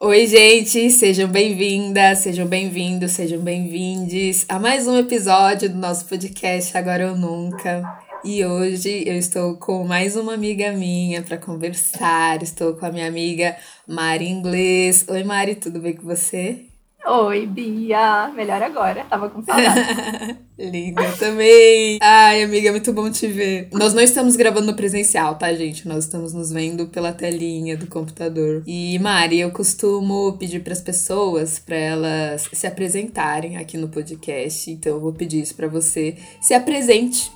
[0.00, 6.78] Oi, gente, sejam bem-vindas, sejam bem-vindos, sejam bem-vindes a mais um episódio do nosso podcast
[6.78, 7.82] Agora ou Nunca.
[8.22, 12.40] E hoje eu estou com mais uma amiga minha para conversar.
[12.44, 13.56] Estou com a minha amiga
[13.88, 15.04] Mari Inglês.
[15.08, 16.67] Oi, Mari, tudo bem com você?
[17.10, 18.30] Oi, Bia.
[18.36, 19.02] Melhor agora.
[19.04, 20.36] Tava com saudade.
[20.58, 21.98] Linda também.
[22.02, 23.70] Ai, amiga, muito bom te ver.
[23.72, 25.88] Nós não estamos gravando presencial, tá, gente?
[25.88, 28.62] Nós estamos nos vendo pela telinha do computador.
[28.66, 34.70] E, Mari, eu costumo pedir para as pessoas para elas se apresentarem aqui no podcast.
[34.70, 36.14] Então, eu vou pedir isso para você.
[36.42, 37.32] Se apresente.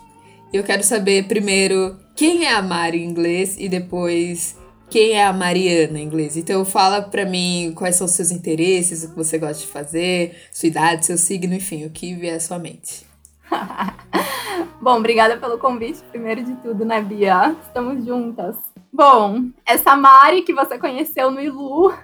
[0.52, 4.54] Eu quero saber primeiro quem é a Mari em inglês e depois
[4.92, 6.36] quem é a Mariana em inglês.
[6.36, 10.36] Então fala para mim quais são os seus interesses, o que você gosta de fazer,
[10.52, 13.06] sua idade, seu signo, enfim, o que vier à sua mente.
[14.82, 17.56] Bom, obrigada pelo convite, primeiro de tudo, né, Bia?
[17.66, 18.54] Estamos juntas.
[18.92, 21.94] Bom, essa Mari que você conheceu no Ilu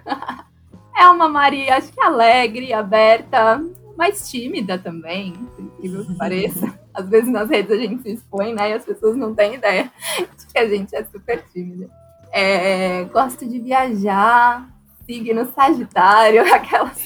[0.97, 3.63] é uma Mari, acho que alegre, aberta,
[3.99, 6.79] mais tímida também, por incrível que pareça.
[6.95, 9.93] Às vezes nas redes a gente se expõe, né, e as pessoas não têm ideia
[10.39, 11.98] de que a gente é super tímida.
[12.41, 14.69] É, gosto de viajar,
[15.05, 16.97] signo Sagitário, aquelas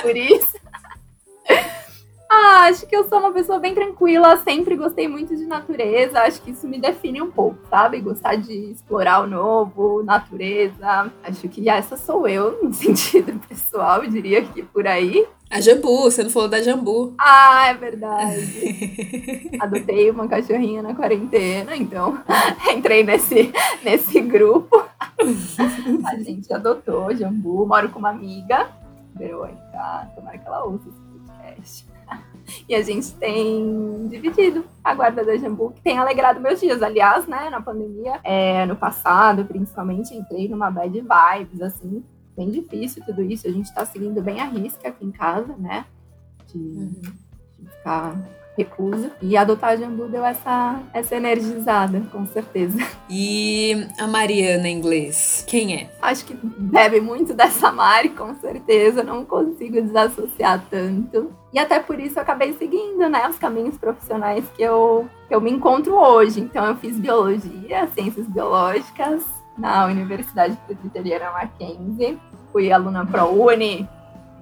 [0.00, 0.56] por isso.
[2.34, 6.42] Ah, acho que eu sou uma pessoa bem tranquila, sempre gostei muito de natureza, acho
[6.42, 8.00] que isso me define um pouco, sabe?
[8.00, 11.12] Gostar de explorar o novo, natureza.
[11.22, 15.26] Acho que essa sou eu, no sentido pessoal, diria que por aí.
[15.50, 17.14] A Jambu, você não falou da Jambu.
[17.18, 19.50] Ah, é verdade.
[19.60, 22.18] Adotei uma cachorrinha na quarentena, então
[22.74, 23.52] entrei nesse,
[23.84, 24.84] nesse grupo.
[26.06, 28.68] A gente adotou Jambu, moro com uma amiga,
[29.14, 31.93] Verônica, tomara que ela ouça esse podcast.
[32.68, 36.82] E a gente tem dividido a guarda da Jambu, que tem alegrado meus dias.
[36.82, 42.04] Aliás, né, na pandemia, é, no passado, principalmente, entrei numa bad vibes, assim,
[42.36, 43.46] bem difícil tudo isso.
[43.46, 45.86] A gente está seguindo bem a risca aqui em casa, né?
[46.52, 47.02] De, uhum.
[47.58, 48.16] de ficar
[48.56, 49.10] recusa.
[49.20, 52.78] E adotar a Jambu deu essa, essa energizada, com certeza.
[53.08, 55.90] E a Mariana em inglês, quem é?
[56.00, 59.02] Acho que bebe muito dessa Mari, com certeza.
[59.02, 61.32] Não consigo desassociar tanto.
[61.52, 65.40] E até por isso eu acabei seguindo, né, os caminhos profissionais que eu, que eu
[65.40, 66.40] me encontro hoje.
[66.40, 69.22] Então eu fiz biologia, ciências biológicas,
[69.56, 72.18] na Universidade Presbiteriana Mackenzie.
[72.52, 73.88] Fui aluna ProUni,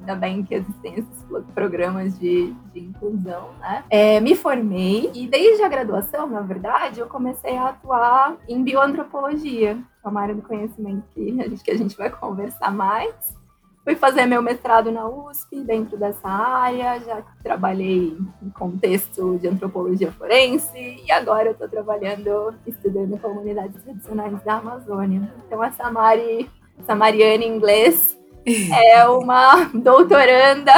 [0.02, 1.24] ainda bem que existem esses
[1.54, 3.84] programas de, de inclusão, né?
[3.88, 9.74] É, me formei e desde a graduação, na verdade, eu comecei a atuar em bioantropologia,
[9.74, 13.40] que é uma área do conhecimento que a gente, que a gente vai conversar mais.
[13.84, 20.12] Fui fazer meu mestrado na USP dentro dessa área, já trabalhei em contexto de antropologia
[20.12, 25.32] forense e agora eu estou trabalhando estudando comunidades tradicionais da Amazônia.
[25.44, 26.48] Então essa Mari,
[26.78, 28.16] essa Mariana em inglês
[28.46, 30.72] é uma doutoranda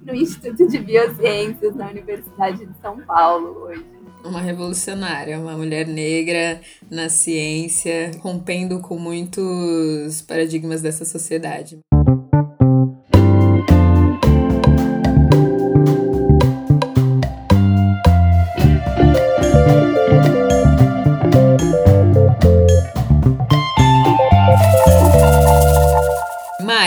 [0.00, 3.84] no Instituto de Biociências na Universidade de São Paulo hoje.
[4.24, 6.60] Uma revolucionária, uma mulher negra
[6.90, 11.78] na ciência, rompendo com muitos paradigmas dessa sociedade.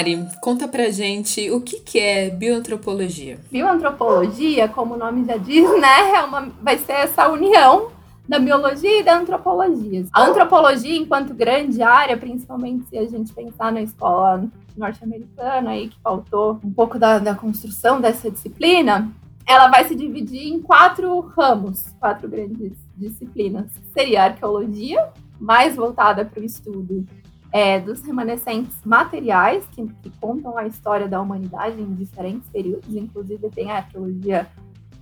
[0.01, 3.39] Mari, conta pra gente o que, que é bioantropologia.
[3.51, 7.91] Bioantropologia, como o nome já diz, né, é uma, vai ser essa união
[8.27, 10.03] da biologia e da antropologia.
[10.11, 14.43] A antropologia, enquanto grande área, principalmente se a gente pensar na escola
[14.75, 19.07] norte-americana, aí que faltou um pouco da, da construção dessa disciplina,
[19.45, 23.69] ela vai se dividir em quatro ramos, quatro grandes disciplinas.
[23.93, 27.05] Seria a arqueologia, mais voltada para o estudo
[27.51, 33.49] é, dos remanescentes materiais que, que, contam a história da humanidade em diferentes períodos, inclusive
[33.49, 34.47] tem a arqueologia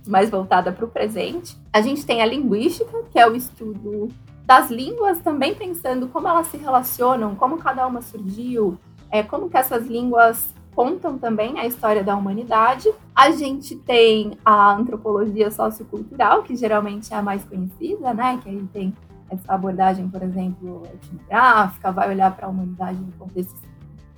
[0.06, 1.56] mais voltada para o presente.
[1.72, 4.08] A gente tem a linguística, que é o estudo
[4.44, 8.76] das línguas, também pensando como elas se relacionam, como cada uma surgiu,
[9.10, 12.90] é, como que essas línguas contam também a história da humanidade.
[13.14, 18.40] A gente tem a antropologia sociocultural, que geralmente é a mais conhecida, né?
[18.42, 18.94] Que aí tem
[19.30, 23.60] essa abordagem, por exemplo, etnográfica, vai olhar para a humanidade no contexto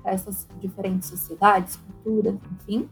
[0.03, 2.88] dessas diferentes sociedades, culturas, enfim.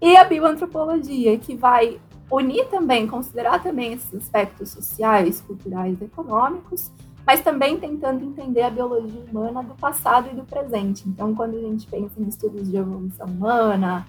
[0.00, 2.00] E a bioantropologia, que vai
[2.30, 6.90] unir também, considerar também esses aspectos sociais, culturais, econômicos,
[7.26, 11.06] mas também tentando entender a biologia humana do passado e do presente.
[11.08, 14.06] Então, quando a gente pensa em estudos de evolução humana,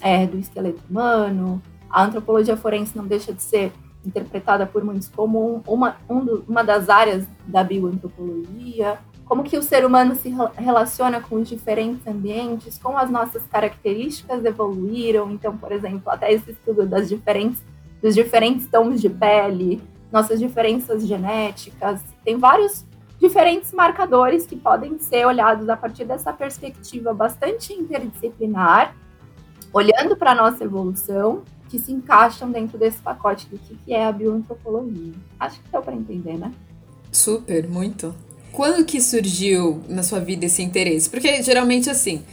[0.00, 3.72] é, do esqueleto humano, a antropologia forense não deixa de ser
[4.04, 8.98] interpretada por muitos como uma, um do, uma das áreas da bioantropologia,
[9.30, 14.44] como que o ser humano se relaciona com os diferentes ambientes, como as nossas características
[14.44, 15.30] evoluíram.
[15.30, 17.62] Então, por exemplo, até esse estudo das diferentes,
[18.02, 19.80] dos diferentes tons de pele,
[20.10, 22.84] nossas diferenças genéticas, tem vários
[23.20, 28.96] diferentes marcadores que podem ser olhados a partir dessa perspectiva bastante interdisciplinar,
[29.72, 34.10] olhando para a nossa evolução, que se encaixam dentro desse pacote do que é a
[34.10, 35.14] bioantropologia.
[35.38, 36.52] Acho que deu para entender, né?
[37.12, 38.14] Super, muito.
[38.52, 41.08] Quando que surgiu na sua vida esse interesse?
[41.08, 42.24] Porque geralmente assim,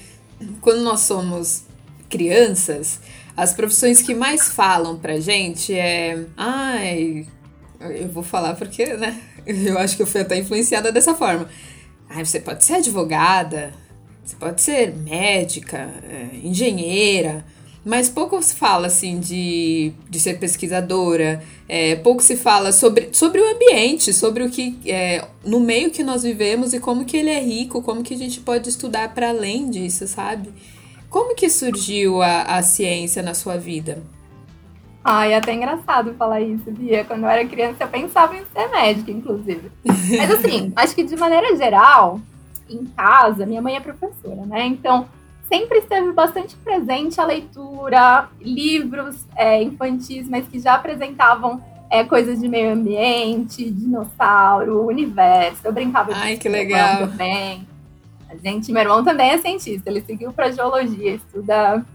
[0.60, 1.64] quando nós somos
[2.10, 3.00] crianças,
[3.36, 6.26] as profissões que mais falam pra gente é.
[6.36, 7.28] Ai.
[7.80, 9.22] Eu vou falar porque, né?
[9.46, 11.48] Eu acho que eu fui até influenciada dessa forma.
[12.10, 13.72] Ai, você pode ser advogada,
[14.26, 17.46] você pode ser médica, é, engenheira,
[17.88, 23.40] mas pouco se fala assim de, de ser pesquisadora, é, pouco se fala sobre, sobre
[23.40, 27.30] o ambiente, sobre o que é, no meio que nós vivemos e como que ele
[27.30, 30.50] é rico, como que a gente pode estudar para além disso, sabe?
[31.10, 34.04] Como que surgiu a, a ciência na sua vida?
[35.02, 37.06] Ai, é até engraçado falar isso, Bia.
[37.06, 39.72] Quando eu era criança, eu pensava em ser médica, inclusive.
[39.86, 42.20] Mas assim, acho que de maneira geral,
[42.70, 44.66] em casa, minha mãe é professora, né?
[44.66, 45.08] Então,
[45.48, 52.40] sempre esteve bastante presente a leitura, livros é, infantis, mas que já apresentavam é, coisas
[52.40, 55.62] de meio ambiente, dinossauro, universo.
[55.64, 57.08] Eu brincava Ai, que legal.
[57.08, 57.68] também.
[58.30, 61.86] A gente, meu irmão também é cientista, ele seguiu para geologia, estuda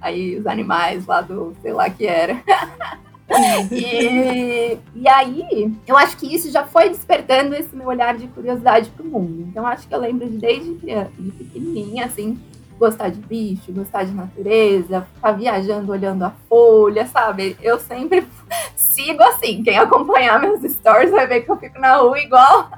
[0.00, 2.42] aí os animais lá do, sei lá que era.
[3.70, 8.88] e, e aí, eu acho que isso já foi despertando esse meu olhar de curiosidade
[8.90, 9.46] pro mundo.
[9.48, 12.38] Então, acho que eu lembro de desde criança, de pequenininha, assim,
[12.78, 17.56] gostar de bicho, gostar de natureza, ficar viajando olhando a folha, sabe?
[17.60, 18.26] Eu sempre
[18.76, 19.62] sigo assim.
[19.62, 22.70] Quem acompanhar meus stories vai ver que eu fico na rua igual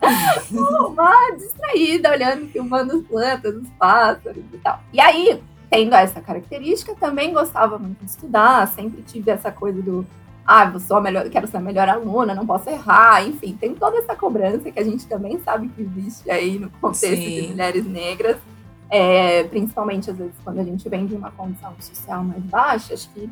[0.50, 4.80] uma distraída, olhando, filmando as plantas, os pássaros e tal.
[4.92, 10.06] E aí, tendo essa característica, também gostava muito de estudar, sempre tive essa coisa do
[10.44, 13.74] ah, eu sou a melhor, quero ser a melhor aluna, não posso errar, enfim, tem
[13.74, 17.42] toda essa cobrança que a gente também sabe que existe aí no contexto Sim.
[17.42, 18.36] de mulheres negras.
[18.94, 23.08] É, principalmente às vezes quando a gente vem de uma condição social mais baixa, acho
[23.08, 23.30] que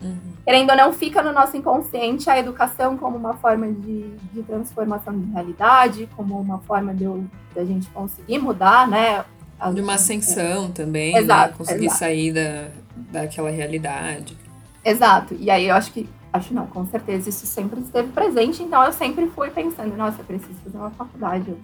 [0.00, 0.16] uhum.
[0.42, 5.18] querendo ou não fica no nosso inconsciente a educação como uma forma de, de transformação
[5.20, 9.26] de realidade, como uma forma de, de a gente conseguir mudar, né?
[9.74, 10.68] de uma ascensão é.
[10.68, 11.20] também, né?
[11.20, 11.58] exato, né?
[11.58, 11.98] conseguir exato.
[11.98, 12.68] sair da,
[13.12, 14.36] daquela realidade.
[14.82, 15.36] Exato.
[15.38, 18.92] E aí eu acho que acho não, com certeza isso sempre esteve presente, então eu
[18.92, 21.50] sempre fui pensando, nossa, eu preciso fazer uma faculdade.
[21.50, 21.58] Eu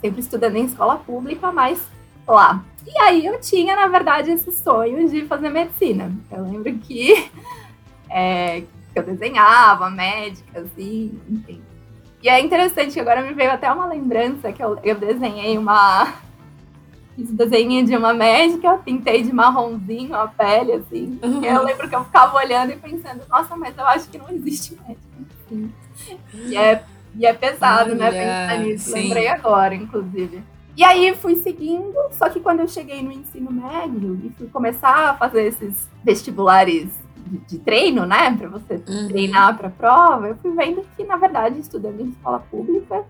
[0.00, 1.80] sempre estudando em escola pública, mas
[2.26, 2.64] lá.
[2.86, 6.12] E aí eu tinha, na verdade, esse sonho de fazer medicina.
[6.30, 7.30] Eu lembro que,
[8.08, 8.62] é,
[8.94, 11.62] eu desenhava, médica, assim, enfim.
[12.22, 16.14] E é interessante que agora me veio até uma lembrança que eu, eu desenhei uma.
[17.16, 21.18] Fiz desenho de uma médica, pintei de marronzinho a pele, assim.
[21.22, 21.44] Uhum.
[21.44, 24.74] eu lembro que eu ficava olhando e pensando, nossa, mas eu acho que não existe
[24.74, 25.00] médica.
[25.44, 25.72] Assim.
[26.34, 26.84] E é,
[27.14, 28.90] e é pesado, né, Olha, né, pensar nisso.
[28.90, 28.94] Sim.
[28.94, 30.42] Lembrei agora, inclusive.
[30.76, 35.10] E aí fui seguindo, só que quando eu cheguei no ensino médio e fui começar
[35.10, 36.88] a fazer esses vestibulares
[37.26, 39.08] de, de treino, né, para você uhum.
[39.08, 43.04] treinar para prova, eu fui vendo que na verdade estudando em escola pública,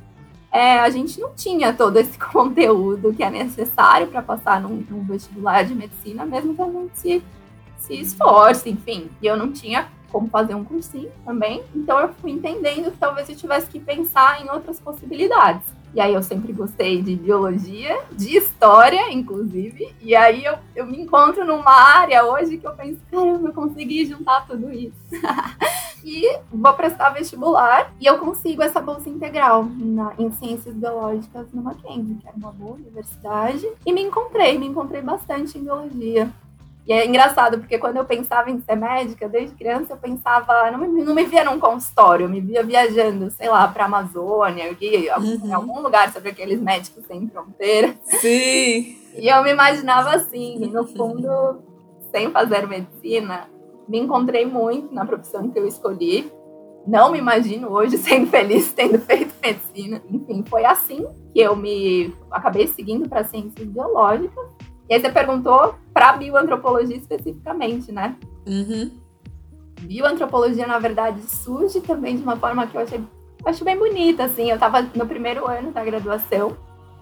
[0.53, 5.05] é, a gente não tinha todo esse conteúdo que é necessário para passar num, num,
[5.05, 7.23] vestibular de medicina, mesmo que a gente se,
[7.79, 9.09] se esforce, enfim.
[9.23, 13.29] E eu não tinha como fazer um cursinho também, então eu fui entendendo que talvez
[13.29, 15.63] eu tivesse que pensar em outras possibilidades.
[15.95, 19.95] E aí eu sempre gostei de biologia, de história, inclusive.
[20.01, 24.05] E aí eu, eu me encontro numa área hoje que eu penso, caramba, eu consegui
[24.07, 24.97] juntar tudo isso.
[26.05, 31.63] e vou prestar vestibular e eu consigo essa bolsa integral na, em ciências biológicas no
[31.63, 33.69] Mackenzie, que é uma boa universidade.
[33.85, 36.31] E me encontrei, me encontrei bastante em biologia.
[36.87, 40.79] E é engraçado, porque quando eu pensava em ser médica, desde criança eu pensava, não
[40.79, 44.65] me, não me via num consultório, eu me via viajando, sei lá, para a Amazônia,
[44.65, 44.77] eu
[45.19, 45.41] uhum.
[45.45, 47.95] em algum lugar sobre aqueles médicos sem fronteira.
[48.03, 48.97] Sim.
[49.17, 51.63] E eu me imaginava assim, e no fundo,
[52.11, 53.49] sem fazer medicina,
[53.89, 56.31] me encontrei muito na profissão que eu escolhi.
[56.87, 60.01] Não me imagino hoje sendo feliz tendo feito medicina.
[60.09, 64.60] Enfim, foi assim que eu me acabei seguindo para ciências biológicas
[64.91, 68.17] e aí você perguntou para bioantropologia especificamente, né?
[68.47, 68.91] Uhum.
[69.83, 73.01] Bioantropologia, na verdade, surge também de uma forma que eu achei
[73.43, 74.51] eu acho bem bonita, assim.
[74.51, 76.57] Eu estava no primeiro ano da graduação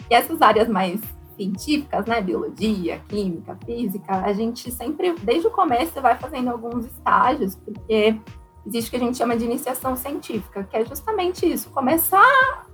[0.09, 1.01] e essas áreas mais
[1.37, 2.21] científicas, né?
[2.21, 8.21] Biologia, química, física, a gente sempre, desde o começo, vai fazendo alguns estágios, porque
[8.67, 12.68] existe o que a gente chama de iniciação científica, que é justamente isso, começar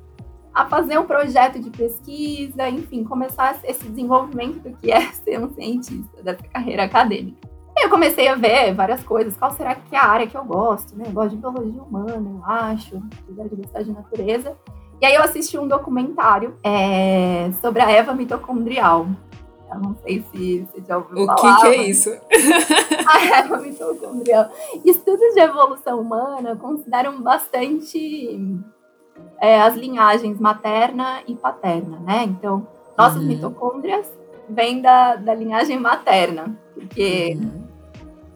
[0.54, 5.52] a fazer um projeto de pesquisa, enfim, começar esse desenvolvimento do que é ser um
[5.52, 7.49] cientista, dessa carreira acadêmica.
[7.76, 10.96] Eu comecei a ver várias coisas, qual será que é a área que eu gosto,
[10.96, 11.06] né?
[11.08, 14.56] Eu gosto de biologia humana, eu acho, apesar de gostar de natureza.
[15.02, 19.08] E aí eu assisti um documentário é, sobre a Eva mitocondrial.
[19.68, 21.58] Eu não sei se você já ouviu o falar.
[21.58, 22.11] O que, que é isso?
[23.08, 24.49] a Eva mitocondrial.
[24.84, 28.38] Estudos de evolução humana consideram bastante
[29.40, 32.25] é, as linhagens materna e paterna, né?
[32.25, 32.66] Então,
[32.97, 33.28] nossas uhum.
[33.28, 34.11] mitocôndrias
[34.49, 37.64] vêm da, da linhagem materna, porque uhum.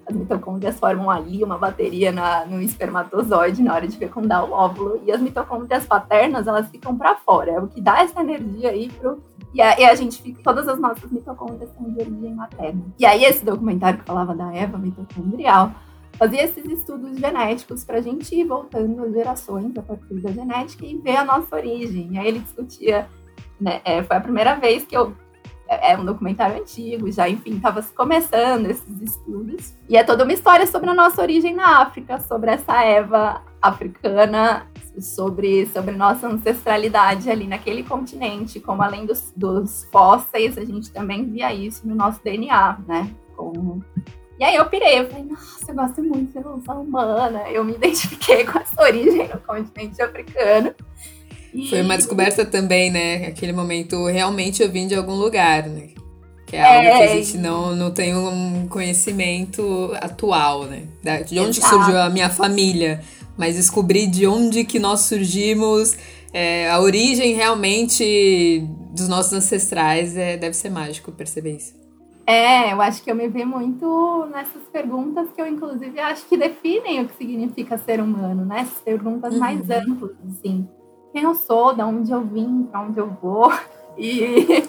[0.06, 5.00] as mitocôndrias formam ali uma bateria na, no espermatozoide na hora de fecundar o óvulo,
[5.06, 8.90] e as mitocôndrias paternas, elas ficam para fora, é o que dá essa energia aí
[8.90, 9.22] pro...
[9.54, 12.82] E a, e a gente fica, todas as nossas mitocôndrias são de origem materna.
[12.98, 15.72] E aí esse documentário que falava da Eva mitocondrial,
[16.18, 20.84] fazia esses estudos genéticos para a gente ir voltando as gerações a partir da genética
[20.84, 22.08] e ver a nossa origem.
[22.12, 23.08] E aí ele discutia,
[23.60, 25.14] né, é, foi a primeira vez que eu
[25.68, 29.74] é, é um documentário antigo, já, enfim, estava começando esses estudos.
[29.88, 34.66] E é toda uma história sobre a nossa origem na África, sobre essa Eva africana,
[34.98, 41.30] sobre, sobre nossa ancestralidade ali naquele continente, como além dos, dos fósseis, a gente também
[41.30, 43.14] via isso no nosso DNA, né?
[43.36, 43.84] Como
[44.38, 47.42] e aí eu pirei, eu falei, nossa, eu gosto muito de evolução humana.
[47.50, 50.74] Eu me identifiquei com essa origem no continente africano.
[51.52, 51.68] E...
[51.68, 53.26] Foi uma descoberta também, né?
[53.26, 55.88] Aquele momento, realmente eu vim de algum lugar, né?
[56.46, 60.84] Que é, é algo que a gente não, não tem um conhecimento atual, né?
[61.26, 63.02] De onde surgiu a minha família.
[63.36, 65.96] Mas descobrir de onde que nós surgimos,
[66.32, 71.74] é, a origem realmente dos nossos ancestrais, é, deve ser mágico perceber isso.
[72.28, 76.36] É, eu acho que eu me vi muito nessas perguntas que eu, inclusive, acho que
[76.36, 78.60] definem o que significa ser humano, né?
[78.60, 79.40] Essas perguntas uhum.
[79.40, 80.68] mais amplas, assim.
[81.10, 83.50] Quem eu sou, de onde eu vim, para onde eu vou.
[84.00, 84.62] E,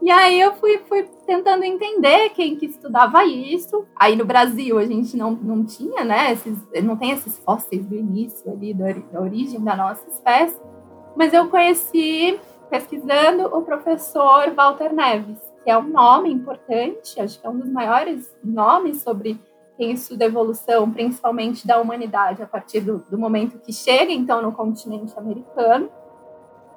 [0.00, 3.84] e aí eu fui, fui tentando entender quem que estudava isso.
[3.96, 6.30] Aí no Brasil a gente não, não tinha, né?
[6.30, 10.60] Esses, não tem esses fósseis do início ali, da, da origem da nossa espécie.
[11.16, 12.38] Mas eu conheci,
[12.70, 17.70] pesquisando, o professor Walter Neves que é um nome importante, acho que é um dos
[17.70, 19.40] maiores nomes sobre
[19.76, 24.52] quem estuda evolução, principalmente da humanidade, a partir do, do momento que chega, então, no
[24.52, 25.90] continente americano.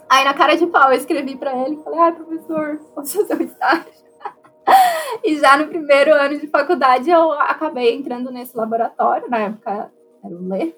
[0.09, 3.45] Aí, na cara de pau, eu escrevi para ele falei: ah, professor, posso fazer um
[3.45, 3.91] estágio?
[5.23, 9.91] e já no primeiro ano de faculdade, eu acabei entrando nesse laboratório, na época
[10.23, 10.73] era o LE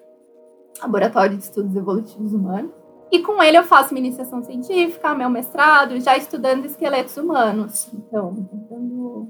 [0.82, 2.72] Laboratório de Estudos Evolutivos Humanos.
[3.10, 7.88] E com ele eu faço minha iniciação científica, meu mestrado, já estudando esqueletos humanos.
[7.94, 9.28] Então, tentando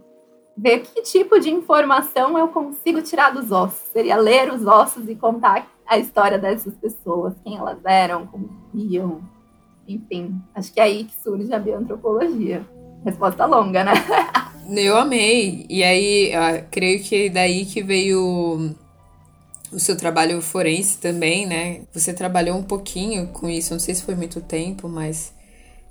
[0.57, 3.91] ver que tipo de informação eu consigo tirar dos ossos.
[3.93, 9.21] Seria ler os ossos e contar a história dessas pessoas, quem elas eram, como viviam.
[9.87, 12.67] Enfim, acho que é aí que surge a bioantropologia.
[13.05, 13.93] Resposta longa, né?
[14.69, 15.65] Eu amei.
[15.71, 16.33] E aí,
[16.73, 18.75] creio que daí que veio
[19.77, 21.83] o seu trabalho forense também, né?
[21.93, 25.35] Você trabalhou um pouquinho com isso, não sei se foi muito tempo, mas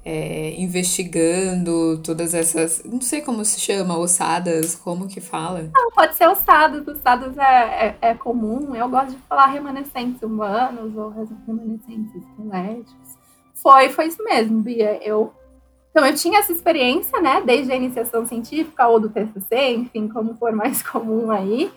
[0.03, 2.83] é, investigando todas essas.
[2.83, 5.69] Não sei como se chama, ossadas, como que fala?
[5.71, 8.75] Não, pode ser ossadas, ossadas é, é, é comum.
[8.75, 11.13] Eu gosto de falar remanescentes humanos ou
[11.45, 13.15] remanescentes esqueléticos.
[13.53, 14.99] Foi, foi isso mesmo, Bia.
[15.07, 15.31] Eu
[15.91, 20.35] então, eu tinha essa experiência, né, desde a iniciação científica ou do TCC, enfim, como
[20.35, 21.71] for mais comum aí.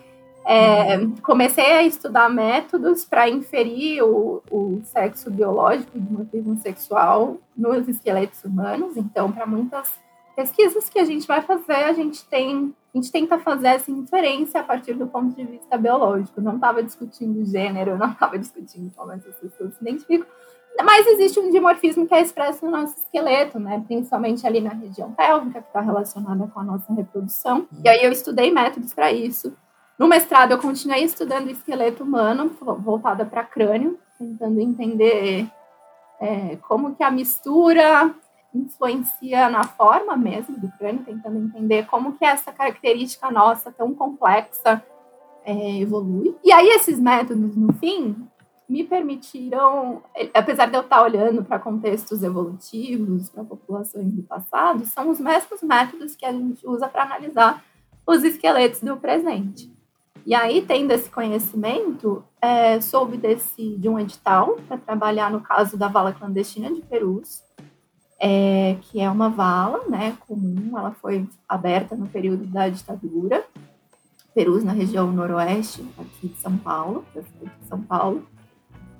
[0.51, 7.87] É, comecei a estudar métodos para inferir o, o, sexo biológico de morfismo sexual nos
[7.87, 8.97] esqueletos humanos.
[8.97, 9.91] Então, para muitas
[10.35, 14.59] pesquisas que a gente vai fazer, a gente tem a gente tenta fazer essa inferência
[14.59, 16.41] a partir do ponto de vista biológico.
[16.41, 20.25] Não estava discutindo gênero, não estava discutindo como essas pessoas se identificam.
[20.83, 23.83] Mas existe um dimorfismo que é expresso no nosso esqueleto, né?
[23.85, 27.67] Principalmente ali na região pélvica, que está relacionada com a nossa reprodução.
[27.83, 29.55] E aí eu estudei métodos para isso.
[29.99, 35.45] No mestrado, eu continuei estudando esqueleto humano, voltada para crânio, tentando entender
[36.21, 38.15] é, como que a mistura
[38.55, 44.81] influencia na forma mesmo do crânio, tentando entender como que essa característica nossa tão complexa
[45.43, 46.33] é, evolui.
[46.45, 48.25] E aí esses métodos, no fim,
[48.69, 50.01] me permitiram,
[50.33, 55.61] apesar de eu estar olhando para contextos evolutivos, para populações do passado, são os mesmos
[55.61, 57.65] métodos que a gente usa para analisar
[58.07, 59.77] os esqueletos do presente.
[60.25, 65.77] E aí, tendo esse conhecimento, é, soube desse, de um edital para trabalhar no caso
[65.77, 67.43] da vala clandestina de Perus,
[68.19, 73.45] é, que é uma vala né, comum, ela foi aberta no período da ditadura,
[74.33, 78.23] Perus na região noroeste aqui de São Paulo, de São Paulo.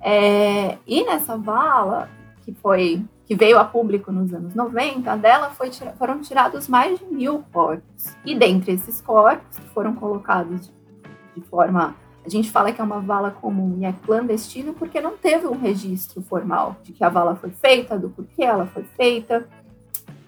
[0.00, 2.08] É, e nessa vala,
[2.44, 7.04] que foi que veio a público nos anos 90, dela foi, foram tirados mais de
[7.04, 8.16] mil corpos.
[8.24, 10.68] E dentre esses corpos, que foram colocados
[11.40, 11.94] de, forma.
[12.24, 15.58] A gente fala que é uma vala comum e é clandestino porque não teve um
[15.58, 19.48] registro formal de que a vala foi feita, do porquê ela foi feita.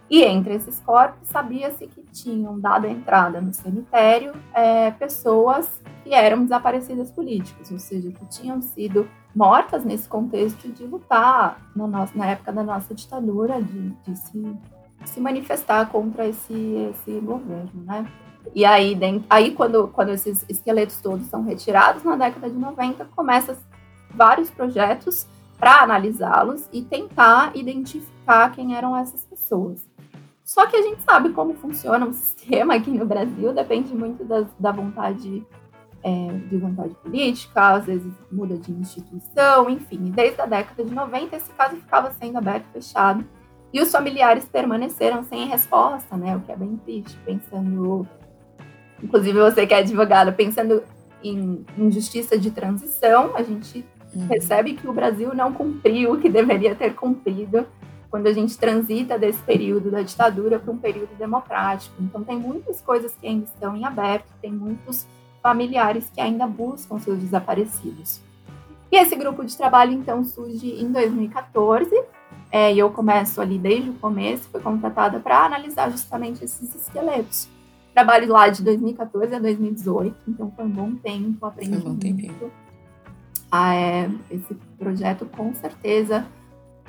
[0.09, 6.42] E entre esses corpos, sabia-se que tinham dado entrada no cemitério é, pessoas que eram
[6.42, 12.26] desaparecidas políticas, ou seja, que tinham sido mortas nesse contexto de lutar na, nossa, na
[12.26, 14.57] época da nossa ditadura, de, de se,
[15.07, 16.52] se manifestar contra esse,
[16.90, 18.07] esse governo, né?
[18.55, 18.99] E aí,
[19.31, 23.57] aí quando, quando esses esqueletos todos são retirados na década de 90, começam
[24.11, 25.27] vários projetos
[25.59, 29.87] para analisá-los e tentar identificar quem eram essas pessoas.
[30.45, 34.47] Só que a gente sabe como funciona o sistema aqui no Brasil, depende muito das,
[34.59, 35.47] da vontade
[36.03, 40.11] é, de vontade política, às vezes muda de instituição, enfim.
[40.11, 43.25] Desde a década de 90, esse caso ficava sendo aberto e fechado.
[43.73, 46.37] E os familiares permaneceram sem resposta, né?
[46.37, 48.07] O que é bem triste, pensando.
[49.03, 50.83] Inclusive, você que é advogada, pensando
[51.23, 54.29] em, em justiça de transição, a gente uhum.
[54.29, 57.67] percebe que o Brasil não cumpriu o que deveria ter cumprido
[58.11, 61.95] quando a gente transita desse período da ditadura para um período democrático.
[61.99, 65.07] Então, tem muitas coisas que ainda estão em aberto, tem muitos
[65.43, 68.21] familiares que ainda buscam seus desaparecidos.
[68.91, 71.91] E esse grupo de trabalho, então, surge em 2014,
[72.51, 77.49] é, e eu começo ali desde o começo, fui contratada para analisar justamente esses esqueletos.
[77.95, 82.09] Trabalho lá de 2014 a 2018, então foi um bom tempo, aprendi foi um bom
[82.09, 82.51] muito.
[83.51, 86.27] Ah, é, esse projeto, com certeza,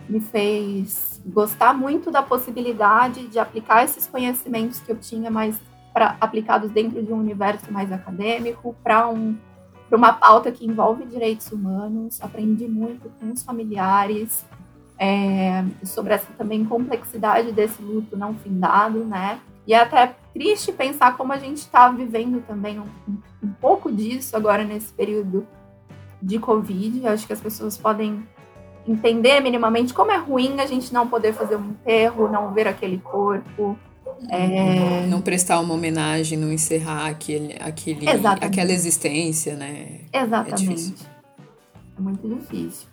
[0.07, 5.59] me fez gostar muito da possibilidade de aplicar esses conhecimentos que eu tinha mais
[5.93, 9.37] pra, aplicados dentro de um universo mais acadêmico, para um,
[9.91, 12.21] uma pauta que envolve direitos humanos.
[12.21, 14.45] Aprendi muito com os familiares
[14.97, 19.39] é, sobre essa também complexidade desse luto não findado, né?
[19.65, 22.87] E é até triste pensar como a gente está vivendo também um,
[23.43, 25.47] um, pouco disso agora nesse período
[26.21, 27.07] de Covid.
[27.07, 28.23] acho que as pessoas podem
[28.87, 32.97] entender minimamente como é ruim a gente não poder fazer um enterro, não ver aquele
[32.97, 33.77] corpo,
[34.29, 35.05] é...
[35.07, 38.05] Não prestar uma homenagem, não encerrar aquele, aquele,
[38.41, 40.01] aquela existência, né?
[40.13, 40.93] Exatamente.
[41.03, 42.87] É, é muito difícil.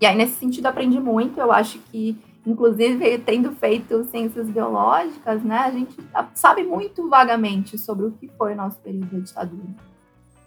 [0.00, 1.38] E aí, nesse sentido, aprendi muito.
[1.38, 5.96] Eu acho que, inclusive, tendo feito ciências biológicas, né, a gente
[6.34, 9.74] sabe muito vagamente sobre o que foi o nosso período de ditadura.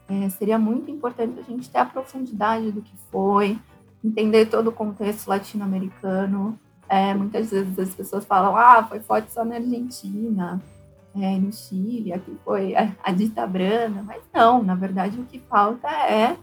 [0.10, 3.58] É, seria muito importante a gente ter a profundidade do que foi,
[4.04, 6.60] entender todo o contexto latino-americano.
[6.90, 10.62] É, muitas vezes as pessoas falam, ah, foi forte só na Argentina,
[11.16, 13.50] é, no Chile, aqui foi a, a dita
[14.06, 16.38] mas não, na verdade o que falta é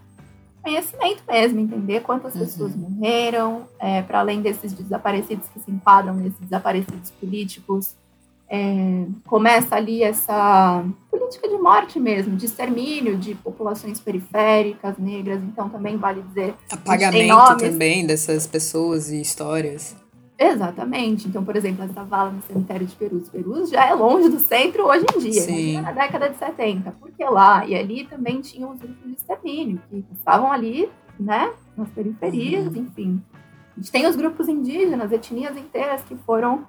[0.63, 2.41] conhecimento mesmo, entender quantas uhum.
[2.41, 7.95] pessoas morreram, é, para além desses desaparecidos que se enquadram nesses desaparecidos políticos,
[8.51, 15.69] é, começa ali essa política de morte mesmo, de extermínio de populações periféricas, negras, então
[15.69, 16.55] também vale dizer.
[16.71, 19.95] Apagamento também dessas pessoas e histórias.
[20.39, 21.27] Exatamente.
[21.27, 23.29] Então, por exemplo, essa vala no cemitério de Perus.
[23.29, 25.81] Perus já é longe do centro hoje em dia, Sim.
[25.81, 26.93] na década de 70.
[26.93, 31.89] Porque lá e ali também tinham os grupos de extermínio, que estavam ali, né, nas
[31.89, 32.83] periferias, uhum.
[32.83, 33.23] enfim.
[33.77, 36.67] A gente tem os grupos indígenas, etnias inteiras que foram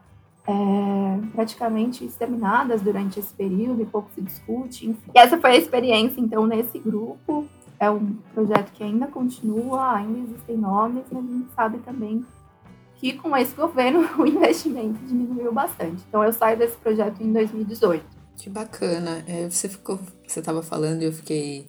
[0.48, 4.90] é, praticamente exterminadas durante esse período e pouco se discute.
[4.90, 5.12] Enfim.
[5.14, 7.48] E essa foi a experiência, então, nesse grupo.
[7.82, 12.26] É um projeto que ainda continua, ainda existem nomes, mas a gente sabe também
[13.00, 16.04] que com esse governo o investimento diminuiu bastante.
[16.08, 18.04] Então eu saio desse projeto em 2018.
[18.38, 19.24] Que bacana.
[19.28, 21.66] É, você ficou, você estava falando e eu fiquei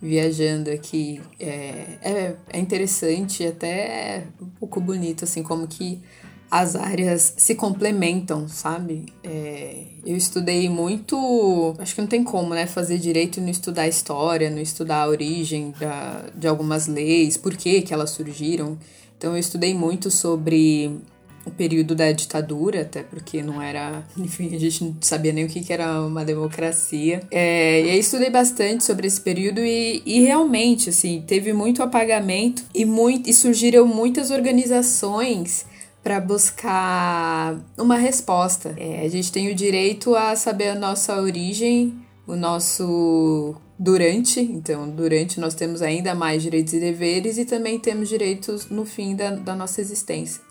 [0.00, 1.20] viajando aqui.
[1.38, 6.02] É, é, é interessante, até um pouco bonito, assim, como que
[6.50, 9.06] as áreas se complementam, sabe?
[9.22, 11.74] É, eu estudei muito.
[11.78, 12.66] Acho que não tem como, né?
[12.66, 17.56] Fazer direito e não estudar história, não estudar a origem da, de algumas leis, por
[17.56, 18.78] que, que elas surgiram.
[19.16, 21.00] Então, eu estudei muito sobre
[21.46, 24.04] o período da ditadura, até porque não era.
[24.18, 27.22] Enfim, a gente não sabia nem o que, que era uma democracia.
[27.30, 32.64] É, e aí estudei bastante sobre esse período e, e realmente, assim, teve muito apagamento
[32.74, 35.64] e, muito, e surgiram muitas organizações
[36.02, 38.74] para buscar uma resposta.
[38.76, 41.94] É, a gente tem o direito a saber a nossa origem,
[42.26, 48.08] o nosso durante, então durante nós temos ainda mais direitos e deveres e também temos
[48.08, 50.42] direitos no fim da, da nossa existência.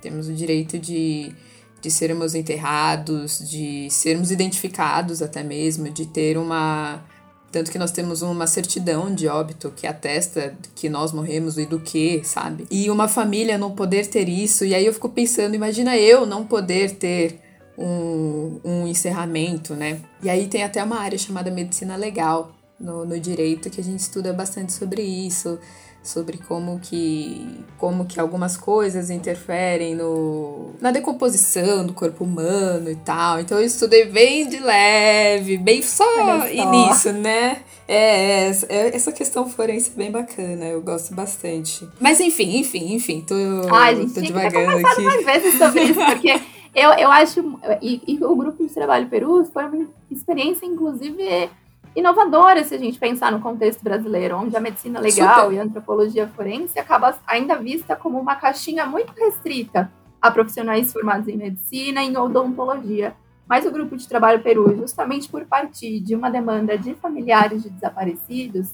[0.00, 1.34] Temos o direito de
[1.80, 7.02] de sermos enterrados, de sermos identificados até mesmo, de ter uma.
[7.50, 11.80] Tanto que nós temos uma certidão de óbito que atesta que nós morremos e do
[11.80, 12.66] que, sabe?
[12.70, 14.66] E uma família não poder ter isso.
[14.66, 17.40] E aí eu fico pensando, imagina eu não poder ter
[17.78, 20.00] um, um encerramento, né?
[20.22, 24.00] E aí tem até uma área chamada medicina legal no, no direito que a gente
[24.00, 25.58] estuda bastante sobre isso
[26.02, 32.96] sobre como que como que algumas coisas interferem no na decomposição do corpo humano e
[32.96, 33.40] tal.
[33.40, 36.48] Então eu estudei bem de leve, bem só, só.
[36.48, 37.62] início, né?
[37.86, 41.86] É, é, essa questão forense é bem bacana, eu gosto bastante.
[42.00, 43.34] Mas enfim, enfim, enfim, tô,
[43.70, 45.02] Ai, gente, tô devagando aqui.
[45.02, 46.40] mais vezes sobre isso, porque
[46.74, 47.40] eu, eu acho.
[47.82, 51.50] E, e o grupo de trabalho Peru foi uma experiência, inclusive
[51.98, 55.56] inovadora se a gente pensar no contexto brasileiro, onde a medicina legal Super.
[55.56, 61.28] e a antropologia forense acaba ainda vista como uma caixinha muito restrita a profissionais formados
[61.28, 63.14] em medicina e em odontologia.
[63.48, 67.70] Mas o grupo de trabalho Peru, justamente por partir de uma demanda de familiares de
[67.70, 68.72] desaparecidos,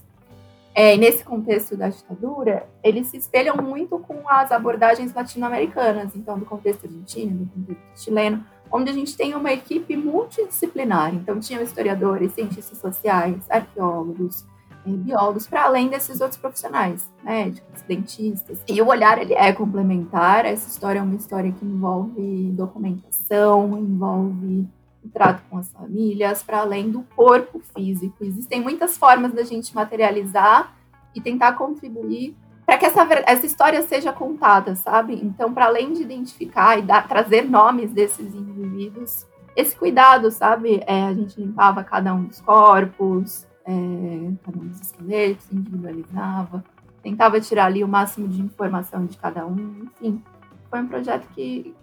[0.75, 6.45] é, nesse contexto da ditadura, eles se espelham muito com as abordagens latino-americanas, então do
[6.45, 11.15] contexto argentino, do contexto chileno, onde a gente tem uma equipe multidisciplinar.
[11.15, 14.45] Então, tinham historiadores, cientistas sociais, arqueólogos,
[14.85, 18.59] eh, biólogos, para além desses outros profissionais, médicos, dentistas.
[18.67, 20.45] E o olhar ele é complementar.
[20.45, 24.67] Essa história é uma história que envolve documentação, envolve
[25.05, 28.25] o trato com as famílias, para além do corpo físico.
[28.25, 30.75] Existem muitas formas da gente materializar
[31.15, 35.15] e tentar contribuir para que essa, essa história seja contada, sabe?
[35.23, 40.83] Então, para além de identificar e dar, trazer nomes desses indivíduos, esse cuidado, sabe?
[40.87, 46.65] É, a gente limpava cada um dos corpos, é, cada um dos esqueletos, individualizava,
[47.03, 50.23] tentava tirar ali o máximo de informação de cada um, enfim.
[50.71, 51.75] Foi um projeto que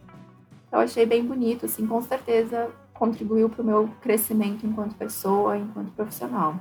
[0.71, 5.91] eu achei bem bonito, assim, com certeza contribuiu para o meu crescimento enquanto pessoa, enquanto
[5.93, 6.55] profissional.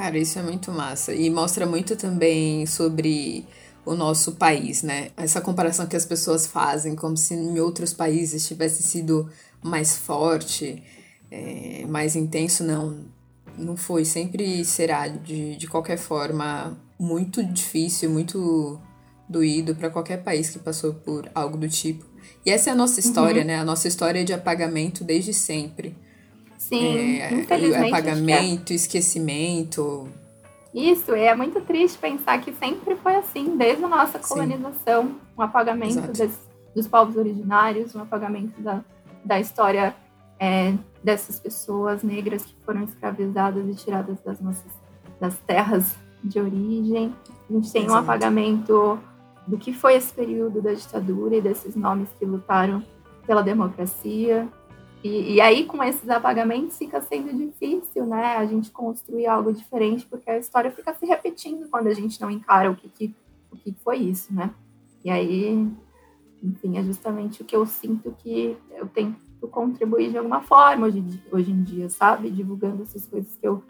[0.00, 1.12] Cara, isso é muito massa.
[1.12, 3.44] E mostra muito também sobre
[3.84, 5.10] o nosso país, né?
[5.14, 9.28] Essa comparação que as pessoas fazem, como se em outros países tivesse sido
[9.62, 10.82] mais forte,
[11.30, 13.04] é, mais intenso, não.
[13.58, 14.06] Não foi.
[14.06, 18.80] Sempre será, de, de qualquer forma, muito difícil, muito
[19.28, 22.06] doído para qualquer país que passou por algo do tipo.
[22.46, 23.48] E essa é a nossa história, uhum.
[23.48, 23.56] né?
[23.56, 25.94] A nossa história de apagamento desde sempre.
[26.60, 27.88] Sim, é, infelizmente.
[27.88, 28.76] Apagamento, é.
[28.76, 30.06] esquecimento.
[30.74, 35.16] Isso, é muito triste pensar que sempre foi assim, desde a nossa colonização, Sim.
[35.36, 36.38] um apagamento des,
[36.76, 38.84] dos povos originários, um apagamento da,
[39.24, 39.96] da história
[40.38, 44.70] é, dessas pessoas negras que foram escravizadas e tiradas das nossas
[45.18, 47.14] das terras de origem.
[47.48, 47.98] A gente tem Exato.
[47.98, 48.98] um apagamento
[49.46, 52.82] do que foi esse período da ditadura e desses nomes que lutaram
[53.26, 54.48] pela democracia.
[55.02, 58.36] E, e, aí, com esses apagamentos, fica sendo difícil, né?
[58.36, 62.30] A gente construir algo diferente, porque a história fica se repetindo quando a gente não
[62.30, 63.14] encara o que, que,
[63.50, 64.50] o que foi isso, né?
[65.02, 65.66] E aí,
[66.42, 69.18] enfim, é justamente o que eu sinto que eu tento
[69.50, 72.30] contribuir de alguma forma hoje, hoje em dia, sabe?
[72.30, 73.62] Divulgando essas coisas que eu,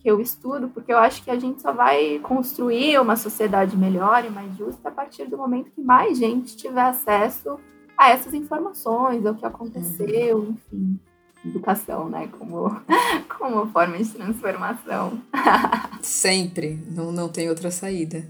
[0.00, 4.24] que eu estudo, porque eu acho que a gente só vai construir uma sociedade melhor
[4.24, 7.56] e mais justa a partir do momento que mais gente tiver acesso
[8.02, 10.56] a essas informações, ao que aconteceu, uhum.
[10.72, 11.00] enfim.
[11.44, 12.28] Educação, né?
[12.38, 12.70] Como,
[13.38, 15.20] como forma de transformação.
[16.00, 18.24] Sempre, não, não tem outra saída.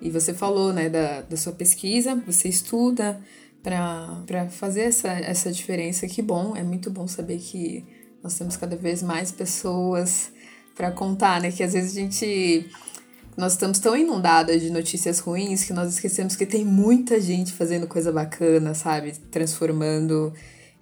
[0.00, 3.20] E você falou, né, da, da sua pesquisa, você estuda
[3.62, 6.06] para fazer essa, essa diferença.
[6.06, 7.84] Que bom, é muito bom saber que
[8.22, 10.30] nós temos cada vez mais pessoas
[10.74, 11.50] para contar, né?
[11.50, 12.70] Que às vezes a gente
[13.36, 17.86] nós estamos tão inundadas de notícias ruins que nós esquecemos que tem muita gente fazendo
[17.86, 19.12] coisa bacana, sabe?
[19.30, 20.32] Transformando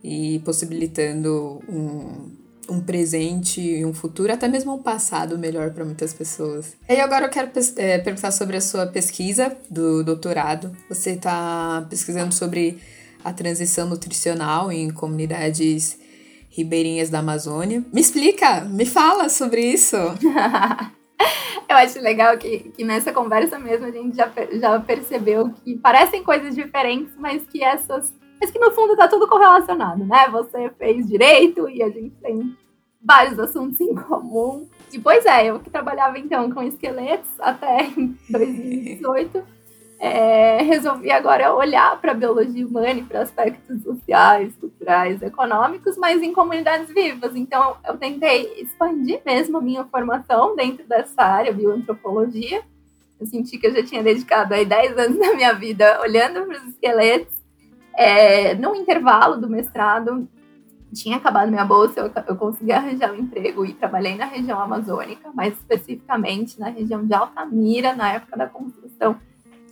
[0.03, 2.31] e possibilitando um,
[2.69, 6.77] um presente e um futuro, até mesmo um passado melhor para muitas pessoas.
[6.89, 10.77] E agora eu quero é, perguntar sobre a sua pesquisa do doutorado.
[10.89, 12.79] Você está pesquisando sobre
[13.25, 15.99] a transição nutricional em comunidades
[16.51, 17.83] ribeirinhas da Amazônia.
[17.93, 19.97] Me explica, me fala sobre isso.
[21.69, 26.23] Eu acho legal que, que nessa conversa mesmo a gente já, já percebeu que parecem
[26.23, 28.15] coisas diferentes, mas que essas.
[28.41, 30.29] Mas que no fundo tá tudo correlacionado, né?
[30.31, 32.57] Você fez direito e a gente tem
[33.03, 34.69] vários assuntos em comum.
[34.93, 37.89] E pois é, eu que trabalhava então com esqueletos até
[38.31, 39.54] 2018
[40.05, 46.23] é, resolvi agora olhar para a biologia humana e para aspectos sociais, culturais, econômicos, mas
[46.23, 47.35] em comunidades vivas.
[47.35, 52.63] Então, eu tentei expandir mesmo a minha formação dentro dessa área, bioantropologia,
[53.19, 56.59] Eu senti que eu já tinha dedicado aí 10 anos da minha vida olhando para
[56.59, 57.35] os esqueletos.
[57.97, 60.29] É, no intervalo do mestrado,
[60.93, 65.31] tinha acabado minha bolsa, eu, eu consegui arranjar um emprego e trabalhei na região amazônica,
[65.33, 69.17] mais especificamente na região de Altamira, na época da construção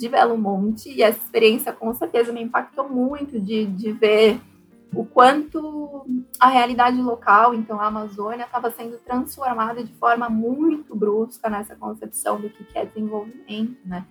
[0.03, 0.91] de Belo Monte.
[0.91, 4.41] E essa experiência, com certeza, me impactou muito de, de ver
[4.93, 6.05] o quanto
[6.39, 12.39] a realidade local, então a Amazônia, estava sendo transformada de forma muito brusca nessa concepção
[12.39, 14.05] do que é desenvolvimento, né?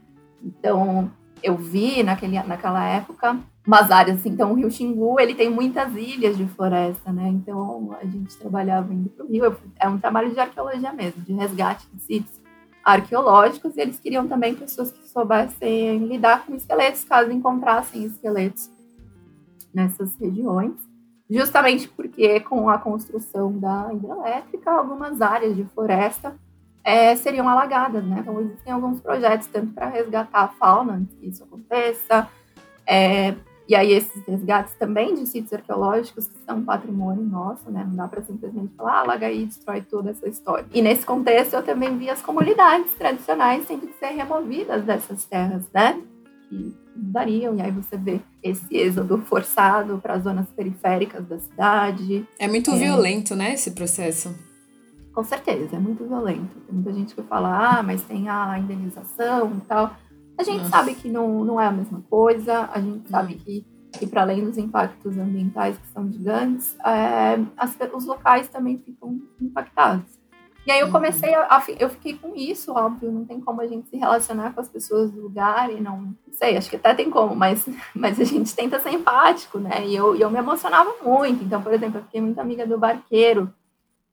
[0.44, 1.12] Então,
[1.44, 5.94] eu vi naquele, naquela época umas áreas, assim, então o Rio Xingu, ele tem muitas
[5.96, 7.28] ilhas de floresta, né?
[7.28, 11.34] Então, a gente trabalhava indo para o rio, é um trabalho de arqueologia mesmo, de
[11.34, 12.41] resgate de sítios
[12.84, 18.70] arqueológicos, e eles queriam também pessoas que soubessem lidar com esqueletos, caso encontrassem esqueletos
[19.74, 20.74] nessas regiões,
[21.30, 26.36] justamente porque com a construção da hidrelétrica, algumas áreas de floresta
[26.84, 28.18] é, seriam alagadas, né?
[28.20, 32.28] Então existem alguns projetos tanto para resgatar a fauna que isso aconteça,
[32.86, 33.36] é,
[33.72, 37.86] e aí esses resgates também de sítios arqueológicos que são patrimônio nosso, né?
[37.88, 40.66] Não dá para simplesmente falar, ah, alaga aí destrói toda essa história.
[40.74, 45.64] E nesse contexto eu também vi as comunidades tradicionais tendo que ser removidas dessas terras,
[45.74, 46.02] né?
[46.50, 52.28] Que mudariam, e aí você vê esse êxodo forçado para as zonas periféricas da cidade.
[52.38, 52.76] É muito é...
[52.76, 54.36] violento, né, esse processo?
[55.14, 56.60] Com certeza, é muito violento.
[56.68, 59.96] Tem muita gente que fala, ah, mas tem a indenização e tal.
[60.42, 60.72] A gente Nossa.
[60.72, 63.38] sabe que não, não é a mesma coisa, a gente sabe hum.
[63.38, 68.80] que, que para além dos impactos ambientais que são gigantes, é, as, os locais também
[68.80, 70.20] ficam impactados.
[70.66, 70.92] E aí eu uhum.
[70.92, 74.54] comecei a, a, Eu fiquei com isso, óbvio, não tem como a gente se relacionar
[74.54, 76.02] com as pessoas do lugar e não.
[76.02, 79.86] Não sei, acho que até tem como, mas, mas a gente tenta ser empático, né?
[79.86, 81.44] E eu, eu me emocionava muito.
[81.44, 83.54] Então, por exemplo, eu fiquei muito amiga do barqueiro,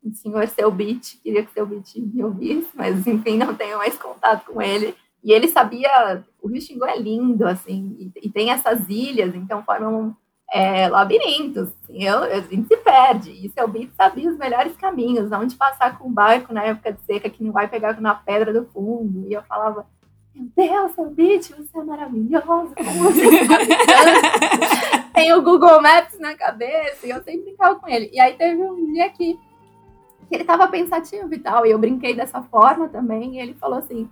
[0.04, 3.96] o senhor Seu Beat, queria que Seu Beat me ouvisse, mas enfim, não tenho mais
[3.98, 4.94] contato com ele.
[5.22, 6.24] E ele sabia.
[6.40, 10.16] O Rio Xingu é lindo, assim, e, e tem essas ilhas, então formam
[10.52, 11.68] é, labirintos.
[11.82, 13.30] Assim, eu, a gente se perde.
[13.30, 17.00] E seu Bito sabia os melhores caminhos, onde passar com o barco na época de
[17.02, 19.26] seca, que não vai pegar na pedra do fundo.
[19.28, 19.86] E eu falava,
[20.34, 22.74] meu Deus, seu Bit, você é maravilhoso.
[25.12, 28.08] Tem o Google Maps na cabeça, e eu sempre brincava com ele.
[28.12, 29.36] E aí teve um dia que
[30.30, 34.08] ele estava pensativo e tal, e eu brinquei dessa forma também, e ele falou assim,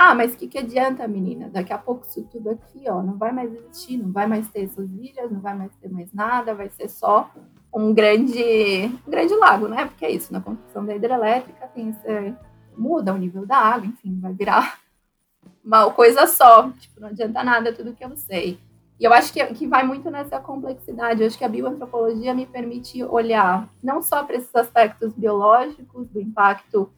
[0.00, 1.50] ah, mas o que, que adianta, menina?
[1.50, 4.64] Daqui a pouco isso tudo aqui, ó, não vai mais existir, não vai mais ter
[4.64, 7.28] essas ilhas, não vai mais ter mais nada, vai ser só
[7.74, 9.86] um grande, um grande lago, né?
[9.86, 12.34] Porque é isso, na construção da hidrelétrica tem esse,
[12.76, 14.78] muda o nível da água, enfim, vai virar
[15.64, 16.70] uma coisa só.
[16.70, 18.60] Tipo, não adianta nada tudo que eu sei.
[19.00, 21.22] E eu acho que, que vai muito nessa complexidade.
[21.22, 26.20] Eu acho que a bioantropologia me permite olhar não só para esses aspectos biológicos, do
[26.20, 26.88] impacto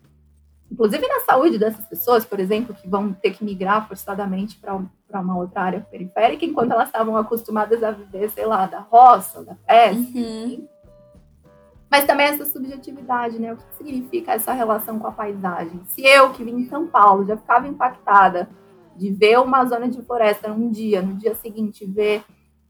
[0.70, 5.36] inclusive na saúde dessas pessoas, por exemplo, que vão ter que migrar forçadamente para uma
[5.36, 10.18] outra área periférica, enquanto elas estavam acostumadas a viver, sei lá, da roça, da pesca,
[10.18, 10.68] uhum.
[11.90, 13.52] Mas também essa subjetividade, né?
[13.52, 15.80] O que significa essa relação com a paisagem?
[15.86, 18.48] Se eu, que vim em São Paulo, já ficava impactada
[18.96, 22.22] de ver uma zona de floresta num dia, no dia seguinte ver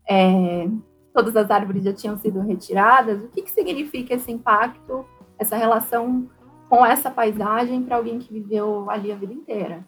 [0.09, 0.67] é,
[1.13, 5.05] todas as árvores já tinham sido retiradas, o que, que significa esse impacto,
[5.39, 6.29] essa relação
[6.71, 9.85] com essa paisagem para alguém que viveu ali a vida inteira.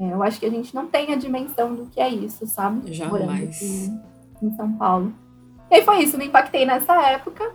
[0.00, 2.90] É, eu acho que a gente não tem a dimensão do que é isso, sabe?
[2.92, 3.90] Jamais.
[4.42, 5.12] em São Paulo.
[5.70, 7.54] E aí foi isso, me impactei nessa época.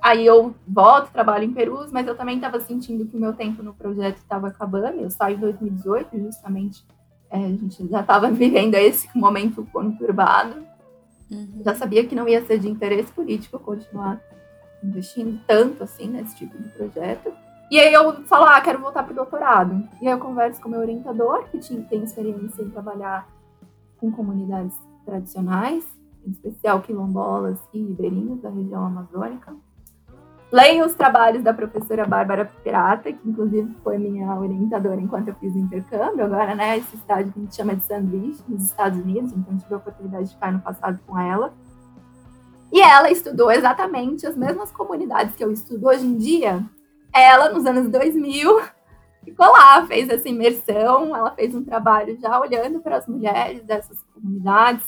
[0.00, 3.62] Aí eu volto, trabalho em Perus, mas eu também estava sentindo que o meu tempo
[3.62, 4.98] no projeto estava acabando.
[4.98, 6.82] Eu saí em 2018, justamente.
[7.30, 10.64] É, a gente já estava vivendo esse momento conturbado.
[11.30, 11.62] Uhum.
[11.62, 14.18] Já sabia que não ia ser de interesse político continuar
[14.82, 17.30] investindo tanto assim nesse tipo de projeto.
[17.70, 19.88] E aí eu falo, ah, quero voltar pro doutorado.
[20.02, 23.28] E aí eu converso com o meu orientador, que tinha, tem experiência em trabalhar
[23.96, 25.84] com comunidades tradicionais,
[26.26, 29.54] em especial quilombolas e ribeirinhos da região amazônica.
[30.50, 35.54] Leio os trabalhos da professora Bárbara Pirata, que inclusive foi minha orientadora enquanto eu fiz
[35.54, 39.32] o intercâmbio, agora, né, esse estágio que a gente chama de sanduíche, nos Estados Unidos,
[39.32, 41.54] então tive a oportunidade de ficar no passado com ela.
[42.72, 46.64] E ela estudou exatamente as mesmas comunidades que eu estudo hoje em dia,
[47.12, 48.60] ela, nos anos 2000,
[49.24, 54.02] ficou lá, fez essa imersão, ela fez um trabalho já olhando para as mulheres dessas
[54.14, 54.84] comunidades,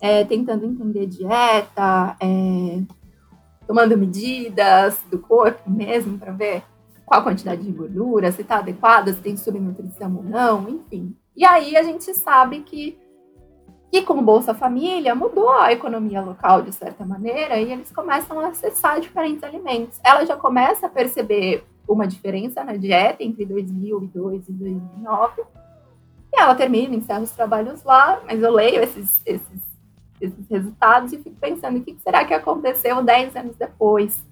[0.00, 2.82] é, tentando entender dieta, é,
[3.66, 6.62] tomando medidas do corpo mesmo para ver
[7.04, 11.16] qual a quantidade de gordura, se está adequada, se tem subnutrição ou não, enfim.
[11.36, 12.98] E aí a gente sabe que
[13.92, 18.38] e com o Bolsa Família mudou a economia local de certa maneira e eles começam
[18.40, 20.00] a acessar diferentes alimentos.
[20.04, 25.42] Ela já começa a perceber uma diferença na dieta entre 2002 e 2009.
[26.32, 29.62] E ela termina, encerra os trabalhos lá, mas eu leio esses, esses,
[30.20, 34.24] esses resultados e fico pensando, o que será que aconteceu 10 anos depois?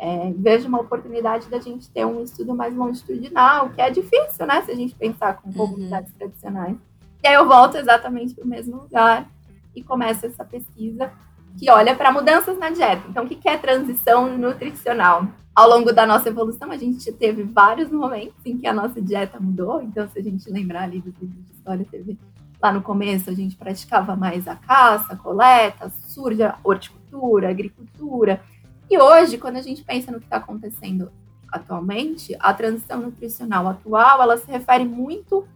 [0.00, 4.60] É, vejo uma oportunidade da gente ter um estudo mais longitudinal, que é difícil, né?
[4.62, 5.54] Se a gente pensar com uhum.
[5.54, 6.18] comunidades uhum.
[6.18, 6.76] tradicionais.
[7.24, 9.26] E aí eu volto exatamente para o mesmo lugar
[9.74, 11.10] e começo essa pesquisa
[11.58, 13.02] que olha para mudanças na dieta.
[13.08, 15.28] Então, o que é transição nutricional?
[15.54, 19.40] Ao longo da nossa evolução, a gente teve vários momentos em que a nossa dieta
[19.40, 19.80] mudou.
[19.80, 22.18] Então, se a gente lembrar ali do livro de história, teve
[22.60, 27.50] lá no começo a gente praticava mais a caça, a coleta, surge a horticultura, a
[27.52, 28.42] agricultura.
[28.90, 31.10] E hoje, quando a gente pensa no que está acontecendo
[31.50, 35.48] atualmente, a transição nutricional atual, ela se refere muito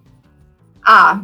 [0.82, 1.22] a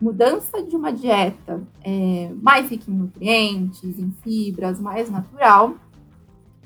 [0.00, 5.74] mudança de uma dieta é, mais rica em nutrientes, em fibras, mais natural,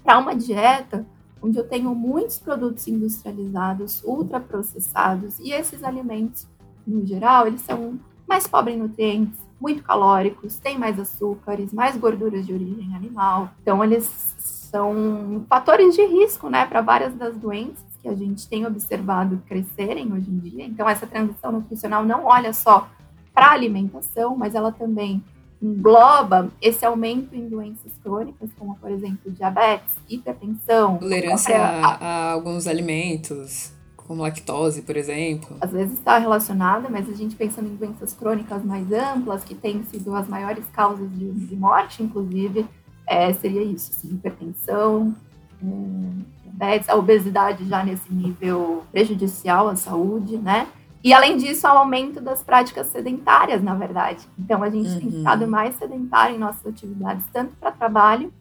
[0.03, 1.07] para uma dieta
[1.40, 6.47] onde eu tenho muitos produtos industrializados, ultraprocessados, e esses alimentos,
[6.87, 12.47] no geral, eles são mais pobres em nutrientes, muito calóricos, têm mais açúcares, mais gorduras
[12.47, 13.51] de origem animal.
[13.61, 14.05] Então, eles
[14.38, 20.12] são fatores de risco, né, para várias das doenças que a gente tem observado crescerem
[20.12, 20.64] hoje em dia.
[20.64, 22.88] Então, essa transição nutricional não olha só
[23.35, 25.23] para a alimentação, mas ela também
[25.62, 30.99] engloba esse aumento em doenças crônicas, como, por exemplo, diabetes, hipertensão.
[30.99, 35.57] Tolerância a, a, alguns alimentos, como lactose, por exemplo.
[35.61, 39.85] Às vezes está relacionada, mas a gente pensando em doenças crônicas mais amplas, que têm
[39.85, 42.66] sido as maiores causas de, de morte, inclusive,
[43.07, 45.14] é, seria isso, assim, hipertensão,
[45.62, 50.66] hum, diabetes, a obesidade já nesse nível prejudicial à saúde, né?
[51.05, 54.27] E além disso, ao aumento das práticas sedentárias, na verdade.
[54.38, 55.01] Então a gente uhum.
[55.01, 58.33] tem ficado mais sedentário em nossas atividades, tanto para trabalho,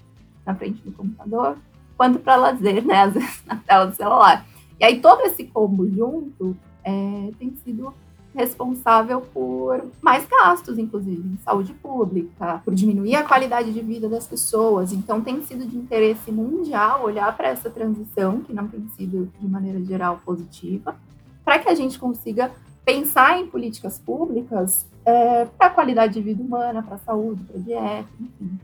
[0.45, 1.57] na frente do computador,
[1.97, 3.03] quanto para lazer, né?
[3.03, 4.45] Às vezes na tela do celular.
[4.79, 7.93] E aí todo esse combo junto é, tem sido
[8.33, 14.25] responsável por mais gastos, inclusive, em saúde pública, por diminuir a qualidade de vida das
[14.25, 14.93] pessoas.
[14.93, 19.47] Então, tem sido de interesse mundial olhar para essa transição, que não tem sido, de
[19.47, 20.95] maneira geral, positiva,
[21.43, 22.51] para que a gente consiga
[22.85, 27.57] pensar em políticas públicas é, para a qualidade de vida humana, para a saúde, para
[27.57, 28.59] a dieta, enfim.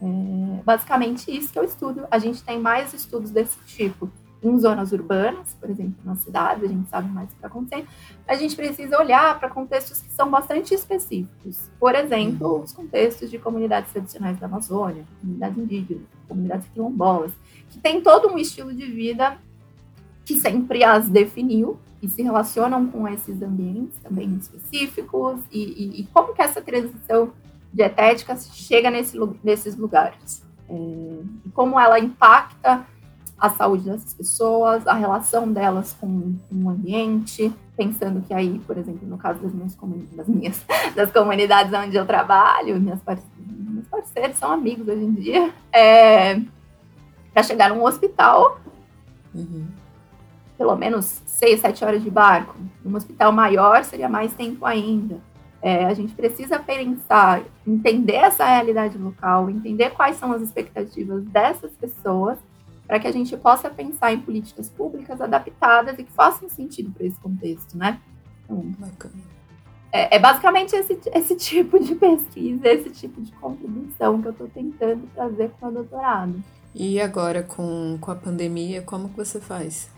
[0.00, 2.06] É, basicamente isso que eu estudo.
[2.10, 4.10] A gente tem mais estudos desse tipo
[4.42, 7.88] em zonas urbanas, por exemplo, na cidade, a gente sabe mais o que está acontecendo.
[8.26, 11.68] A gente precisa olhar para contextos que são bastante específicos.
[11.78, 17.32] Por exemplo, os contextos de comunidades tradicionais da Amazônia, comunidades indígenas, comunidades quilombolas,
[17.70, 19.38] que tem todo um estilo de vida
[20.24, 25.40] que sempre as definiu e se relacionam com esses ambientes também específicos?
[25.50, 27.32] E, e, e como que essa transição
[27.72, 30.44] dietética chega nesse, nesses lugares?
[30.68, 30.74] É,
[31.44, 32.86] e como ela impacta
[33.38, 38.76] a saúde dessas pessoas, a relação delas com, com, o ambiente, pensando que aí, por
[38.76, 39.76] exemplo, no caso das minhas
[40.12, 45.54] das, minhas, das comunidades onde eu trabalho, minhas meus parceiros são amigos hoje em dia,
[45.72, 46.40] é,
[47.32, 48.60] para chegar num hospital,
[49.32, 49.66] uhum
[50.58, 52.56] pelo menos seis, sete horas de barco.
[52.84, 55.20] Um hospital maior seria mais tempo ainda.
[55.62, 61.72] É, a gente precisa pensar, entender essa realidade local, entender quais são as expectativas dessas
[61.72, 62.38] pessoas,
[62.86, 67.06] para que a gente possa pensar em políticas públicas adaptadas e que façam sentido para
[67.06, 68.00] esse contexto, né?
[68.44, 68.64] Então,
[69.92, 74.48] é, é, basicamente esse, esse tipo de pesquisa, esse tipo de contribuição que eu estou
[74.48, 76.42] tentando trazer com o doutorado.
[76.74, 79.90] E agora, com, com a pandemia, como que você faz?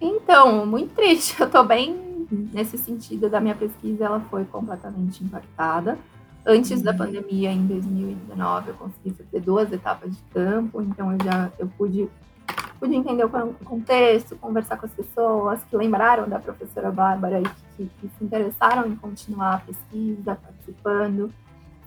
[0.00, 1.38] Então, muito triste.
[1.40, 5.98] Eu tô bem nesse sentido da minha pesquisa, ela foi completamente impactada.
[6.46, 6.82] Antes uhum.
[6.82, 11.68] da pandemia, em 2019, eu consegui fazer duas etapas de campo, então eu já eu
[11.76, 12.08] pude,
[12.78, 13.30] pude entender o
[13.64, 17.44] contexto, conversar com as pessoas que lembraram da professora Bárbara e
[17.76, 21.32] que, que se interessaram em continuar a pesquisa, participando.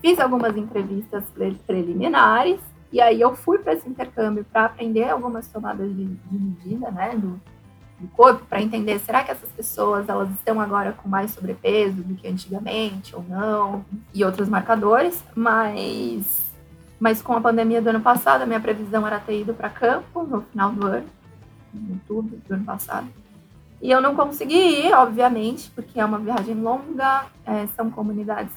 [0.00, 1.24] Fiz algumas entrevistas
[1.66, 2.60] preliminares
[2.92, 7.16] e aí eu fui para esse intercâmbio para aprender algumas tomadas de, de medida, né,
[7.16, 7.40] do,
[8.02, 12.14] do corpo para entender será que essas pessoas elas estão agora com mais sobrepeso do
[12.14, 16.42] que antigamente ou não e outros marcadores, mas
[16.98, 20.24] mas com a pandemia do ano passado a minha previsão era ter ido para campo
[20.24, 21.06] no final do ano,
[21.74, 23.08] em outubro do ano passado.
[23.80, 28.52] E eu não consegui ir, obviamente, porque é uma viagem longa, é, são comunidades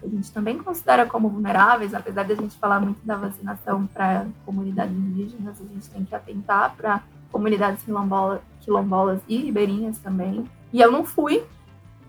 [0.00, 3.86] que a gente também considera como vulneráveis, apesar de a gente falar muito da vacinação
[3.86, 7.02] para comunidades indígenas, a gente tem que atentar para
[7.32, 10.44] comunidades quilombolas, quilombolas e ribeirinhas também.
[10.72, 11.42] E eu não fui,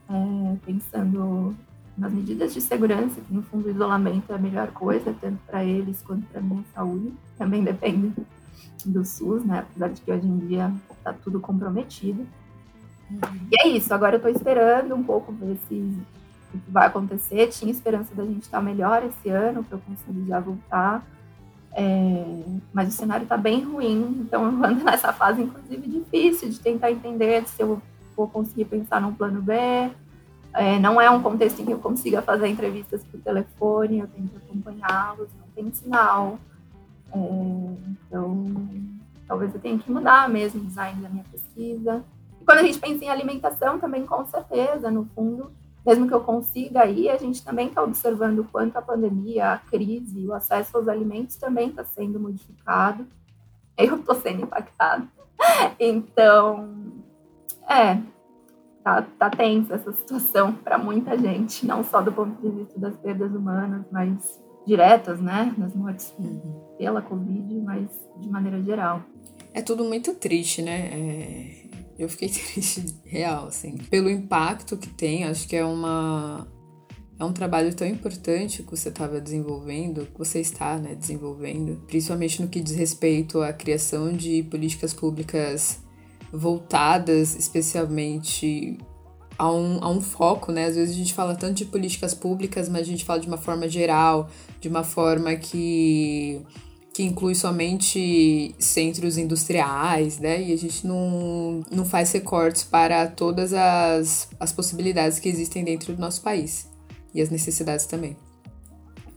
[0.10, 1.56] é, pensando
[1.98, 5.64] nas medidas de segurança, que no fundo o isolamento é a melhor coisa, tanto para
[5.64, 7.14] eles quanto para a minha saúde.
[7.38, 8.14] Também depende
[8.86, 9.60] do SUS, né?
[9.60, 12.28] Apesar de que hoje em dia está tudo comprometido.
[13.52, 15.76] E é isso, agora eu estou esperando um pouco ver se
[16.54, 17.48] o que vai acontecer.
[17.48, 21.06] Tinha esperança da gente estar tá melhor esse ano, para eu conseguir já voltar.
[21.76, 26.60] É, mas o cenário está bem ruim, então eu ando nessa fase, inclusive, difícil de
[26.60, 27.82] tentar entender se eu
[28.16, 29.54] vou conseguir pensar num plano B.
[30.54, 34.28] É, não é um contexto em que eu consiga fazer entrevistas por telefone, eu tenho
[34.28, 36.38] que acompanhá-los, não tem sinal.
[37.12, 37.18] É,
[38.08, 38.70] então,
[39.28, 42.04] talvez eu tenha que mudar mesmo o design da minha pesquisa.
[42.40, 45.52] E quando a gente pensa em alimentação, também com certeza, no fundo,
[45.86, 49.58] mesmo que eu consiga ir, a gente também está observando o quanto a pandemia, a
[49.58, 53.06] crise, o acesso aos alimentos também está sendo modificado.
[53.78, 55.08] Eu estou sendo impactada.
[55.78, 56.94] Então,
[57.70, 58.00] é,
[58.84, 62.96] tá, tá tensa essa situação para muita gente, não só do ponto de vista das
[62.98, 66.62] perdas humanas, mas diretas, né, nas mortes uhum.
[66.78, 69.02] pela Covid, mas de maneira geral.
[69.54, 70.90] É tudo muito triste, né?
[70.92, 71.63] É...
[71.98, 73.78] Eu fiquei triste, real, assim.
[73.90, 76.48] Pelo impacto que tem, acho que é uma.
[77.20, 82.42] É um trabalho tão importante que você estava desenvolvendo, que você está né, desenvolvendo, principalmente
[82.42, 85.80] no que diz respeito à criação de políticas públicas
[86.34, 88.80] voltadas especialmente
[89.38, 90.66] a um, a um foco, né?
[90.66, 93.38] Às vezes a gente fala tanto de políticas públicas, mas a gente fala de uma
[93.38, 94.30] forma geral,
[94.60, 96.42] de uma forma que,
[96.94, 100.44] que inclui somente centros industriais, né?
[100.44, 105.96] E a gente não, não faz recortes para todas as, as possibilidades que existem dentro
[105.96, 106.70] do nosso país
[107.12, 108.16] e as necessidades também.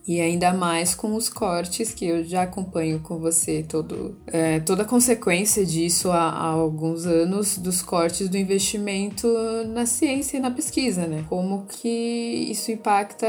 [0.07, 4.83] E ainda mais com os cortes que eu já acompanho com você, todo, é, toda
[4.83, 9.27] a consequência disso há, há, alguns anos, dos cortes do investimento
[9.67, 11.25] na ciência e na pesquisa, né?
[11.29, 13.27] Como que isso impacta.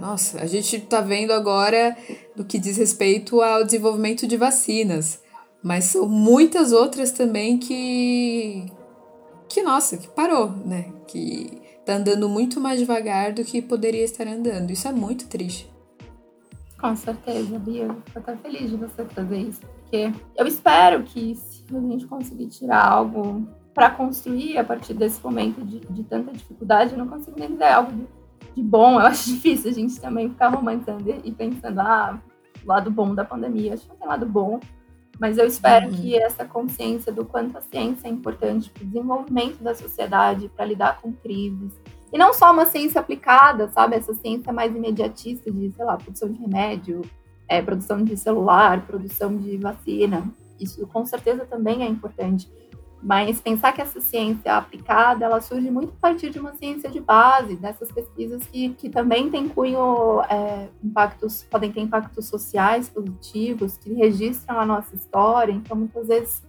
[0.00, 1.96] Nossa, a gente tá vendo agora
[2.34, 5.20] no que diz respeito ao desenvolvimento de vacinas,
[5.62, 8.66] mas são muitas outras também que.
[9.48, 10.92] que, nossa, que parou, né?
[11.06, 14.72] Que tá andando muito mais devagar do que poderia estar andando.
[14.72, 15.75] Isso é muito triste.
[16.80, 17.88] Com certeza, Bia.
[18.06, 22.48] Fico até feliz de você trazer isso, porque eu espero que se a gente conseguir
[22.48, 27.38] tirar algo para construir a partir desse momento de, de, tanta dificuldade, eu não consigo
[27.38, 28.06] nem dizer algo de,
[28.54, 28.94] de, bom.
[28.94, 32.20] Eu acho difícil a gente também ficar romantizando e pensando, ah,
[32.64, 33.74] o lado bom da pandemia.
[33.74, 34.60] Acho que não tem lado bom,
[35.18, 35.96] mas eu espero uhum.
[35.96, 40.64] que essa consciência do quanto a ciência é importante para o desenvolvimento da sociedade, para
[40.64, 41.72] lidar com crises,
[42.12, 43.96] e não só uma ciência aplicada, sabe?
[43.96, 47.02] Essa ciência mais imediatista de, sei lá, produção de remédio,
[47.48, 50.28] é, produção de celular, produção de vacina.
[50.58, 52.50] Isso com certeza também é importante.
[53.02, 56.98] Mas pensar que essa ciência aplicada, ela surge muito a partir de uma ciência de
[56.98, 63.76] base, dessas pesquisas que, que também têm cunho, é, impactos, podem ter impactos sociais positivos,
[63.76, 65.52] que registram a nossa história.
[65.52, 66.42] Então, muitas vezes,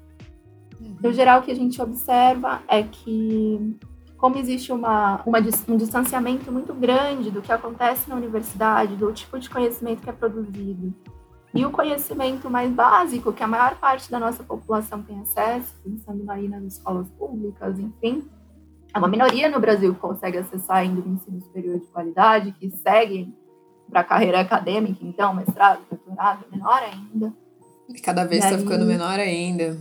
[0.80, 3.78] no geral, o que a gente observa é que
[4.18, 9.38] como existe uma, uma, um distanciamento muito grande do que acontece na universidade, do tipo
[9.40, 10.94] de conhecimento que é produzido.
[11.54, 16.30] E o conhecimento mais básico, que a maior parte da nossa população tem acesso, pensando
[16.30, 18.28] aí nas escolas públicas, enfim,
[18.94, 22.70] é uma minoria no Brasil que consegue acessar ainda o ensino superior de qualidade, que
[22.72, 23.34] seguem
[23.90, 27.34] para a carreira acadêmica, então, mestrado, doutorado, menor ainda.
[27.88, 29.78] E cada vez está ficando menor ainda.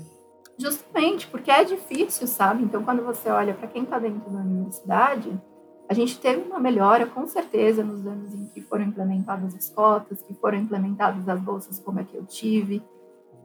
[0.58, 2.62] Justamente porque é difícil, sabe?
[2.64, 5.38] Então, quando você olha para quem está dentro da universidade,
[5.88, 10.22] a gente teve uma melhora, com certeza, nos anos em que foram implementadas as cotas,
[10.22, 12.82] que foram implementadas as bolsas, como é que eu tive.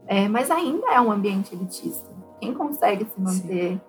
[0.08, 2.10] É, mas ainda é um ambiente elitista.
[2.40, 3.80] Quem consegue se manter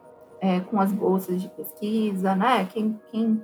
[0.40, 2.66] é, com as bolsas de pesquisa, né?
[2.66, 3.42] Quem, quem,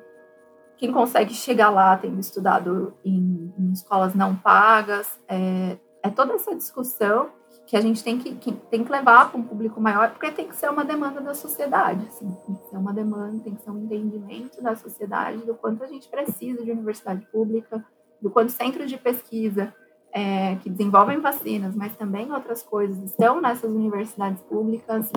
[0.76, 6.54] quem consegue chegar lá tendo estudado em, em escolas não pagas, é, é toda essa
[6.54, 7.30] discussão
[7.68, 10.48] que a gente tem que, que tem que levar para um público maior, porque tem
[10.48, 13.70] que ser uma demanda da sociedade, assim, tem que ser uma demanda, tem que ser
[13.70, 17.84] um entendimento da sociedade do quanto a gente precisa de universidade pública,
[18.22, 19.74] do quanto centros de pesquisa
[20.10, 25.12] é, que desenvolvem vacinas, mas também outras coisas estão nessas universidades públicas.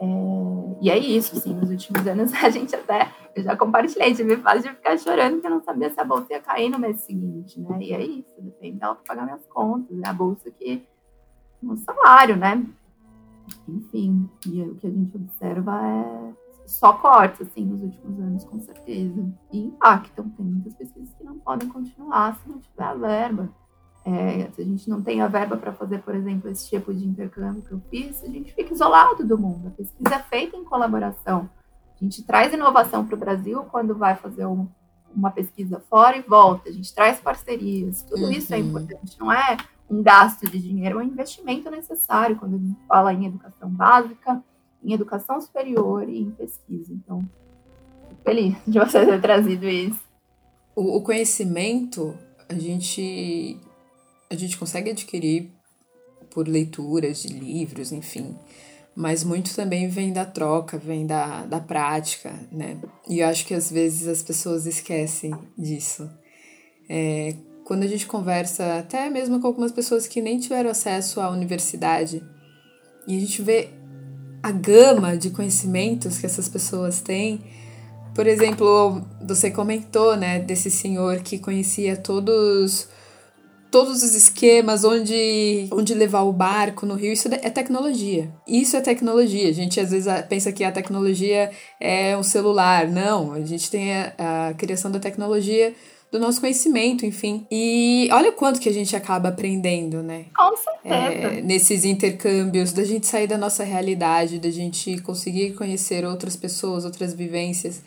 [0.00, 0.06] É,
[0.82, 4.68] e é isso, assim, nos últimos anos a gente até, eu já compartilhei, tive fase
[4.68, 7.60] de ficar chorando que eu não sabia se a bolsa ia cair no mês seguinte,
[7.60, 7.78] né?
[7.80, 10.86] E é isso, depende dela para pagar minhas contas, é a bolsa que
[11.62, 12.64] no salário, né?
[13.68, 16.32] Enfim, e o que a gente observa é
[16.66, 19.24] só cortes, assim, nos últimos anos, com certeza.
[19.52, 20.28] E impactam.
[20.30, 23.48] Tem muitas pesquisas que não podem continuar se não tiver a verba.
[24.04, 27.06] É, se a gente não tem a verba para fazer, por exemplo, esse tipo de
[27.06, 29.68] intercâmbio que eu fiz, a gente fica isolado do mundo.
[29.68, 31.48] A pesquisa é feita em colaboração.
[32.00, 34.66] A gente traz inovação para o Brasil quando vai fazer um,
[35.14, 36.68] uma pesquisa fora e volta.
[36.68, 38.02] A gente traz parcerias.
[38.02, 38.32] Tudo uhum.
[38.32, 39.16] isso é importante.
[39.20, 39.56] Não é
[39.92, 44.42] um gasto de dinheiro, é um investimento necessário quando a gente fala em educação básica,
[44.82, 46.92] em educação superior e em pesquisa.
[46.92, 47.22] Então,
[48.24, 50.00] feliz de você ter trazido isso.
[50.74, 52.16] O, o conhecimento
[52.48, 53.58] a gente
[54.30, 55.50] a gente consegue adquirir
[56.30, 58.34] por leituras de livros, enfim.
[58.94, 62.78] Mas muito também vem da troca, vem da, da prática, né?
[63.08, 66.10] E eu acho que às vezes as pessoas esquecem disso.
[66.88, 67.34] É,
[67.72, 72.22] quando a gente conversa, até mesmo com algumas pessoas que nem tiveram acesso à universidade,
[73.08, 73.70] e a gente vê
[74.42, 77.40] a gama de conhecimentos que essas pessoas têm.
[78.14, 82.88] Por exemplo, você comentou, né, desse senhor que conhecia todos
[83.70, 88.30] todos os esquemas, onde, onde levar o barco no rio, isso é tecnologia.
[88.46, 89.48] Isso é tecnologia.
[89.48, 91.50] A gente às vezes pensa que a tecnologia
[91.80, 92.86] é um celular.
[92.86, 95.74] Não, a gente tem a, a criação da tecnologia
[96.12, 97.46] do nosso conhecimento, enfim.
[97.50, 100.26] E olha quanto que a gente acaba aprendendo, né?
[100.36, 100.94] Com certeza.
[100.94, 106.84] É, nesses intercâmbios, da gente sair da nossa realidade, da gente conseguir conhecer outras pessoas,
[106.84, 107.80] outras vivências.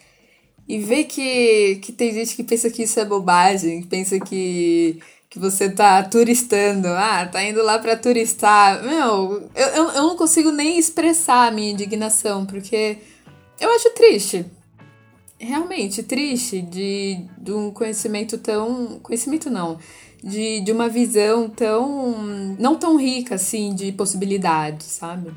[0.68, 5.00] E ver que, que tem gente que pensa que isso é bobagem, que pensa que
[5.30, 8.82] que você tá turistando, ah, tá indo lá para turistar.
[8.82, 13.00] Meu, eu, eu, eu não consigo nem expressar a minha indignação, porque
[13.60, 14.46] eu acho triste.
[15.38, 19.00] Realmente triste de, de um conhecimento tão.
[19.00, 19.78] Conhecimento não.
[20.24, 22.18] De, de uma visão tão.
[22.58, 25.32] não tão rica assim de possibilidades, sabe?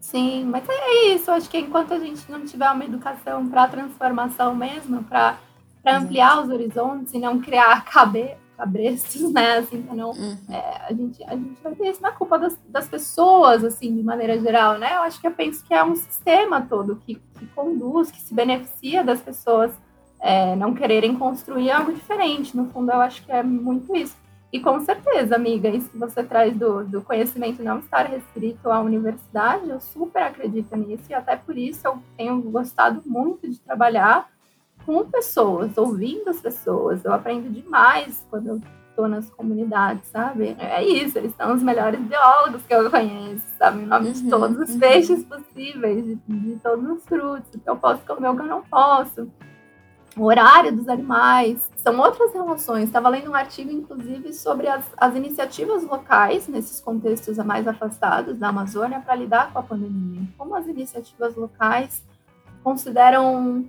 [0.00, 1.30] Sim, mas é isso.
[1.30, 5.38] Acho que enquanto a gente não tiver uma educação para transformação mesmo, para
[5.86, 8.30] ampliar os horizontes e não criar cabe,
[8.60, 9.58] cabrestos, né?
[9.58, 9.86] Assim.
[9.90, 10.36] Uhum.
[10.50, 14.02] É, a, gente, a gente vai ter isso na culpa das, das pessoas, assim, de
[14.02, 14.96] maneira geral, né?
[14.96, 18.34] Eu acho que eu penso que é um sistema todo que, que conduz, que se
[18.34, 19.72] beneficia das pessoas
[20.20, 22.54] é, não quererem construir algo diferente.
[22.54, 24.14] No fundo, eu acho que é muito isso.
[24.52, 28.80] E com certeza, amiga, isso que você traz do, do conhecimento não estar restrito à
[28.80, 34.28] universidade, eu super acredito nisso, e até por isso eu tenho gostado muito de trabalhar
[34.84, 37.04] com pessoas, ouvindo as pessoas.
[37.04, 38.60] Eu aprendo demais quando eu
[38.90, 40.56] estou nas comunidades, sabe?
[40.58, 43.82] É isso, eles são os melhores biólogos que eu conheço, sabe?
[43.82, 44.78] Em nome uhum, de todos os uhum.
[44.78, 48.46] peixes possíveis, de, de, todos os frutos, o que eu posso comer, o que eu
[48.46, 49.30] não posso.
[50.16, 52.84] O horário dos animais, são outras relações.
[52.84, 58.48] Estava lendo um artigo, inclusive, sobre as, as iniciativas locais, nesses contextos mais afastados da
[58.48, 60.22] Amazônia, para lidar com a pandemia.
[60.36, 62.02] Como as iniciativas locais
[62.62, 63.64] consideram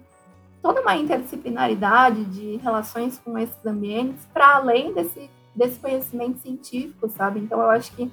[0.62, 7.40] toda uma interdisciplinaridade de relações com esses ambientes para além desse, desse conhecimento científico, sabe?
[7.40, 8.12] Então, eu acho que,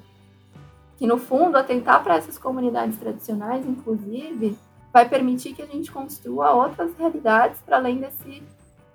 [0.97, 4.57] que no fundo, atentar para essas comunidades tradicionais, inclusive,
[4.91, 8.41] vai permitir que a gente construa outras realidades para além desse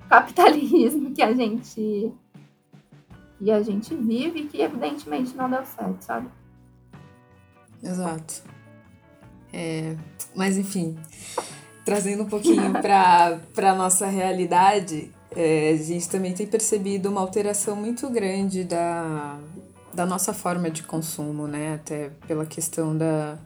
[0.09, 2.13] capitalismo que a gente
[3.39, 6.29] que a gente vive que evidentemente não deu certo, sabe?
[7.83, 8.43] Exato.
[9.53, 9.97] É,
[10.35, 10.97] mas enfim,
[11.85, 17.77] trazendo um pouquinho para a nossa realidade, é, a gente também tem percebido uma alteração
[17.77, 19.39] muito grande da,
[19.93, 21.75] da nossa forma de consumo, né?
[21.75, 23.37] Até pela questão da,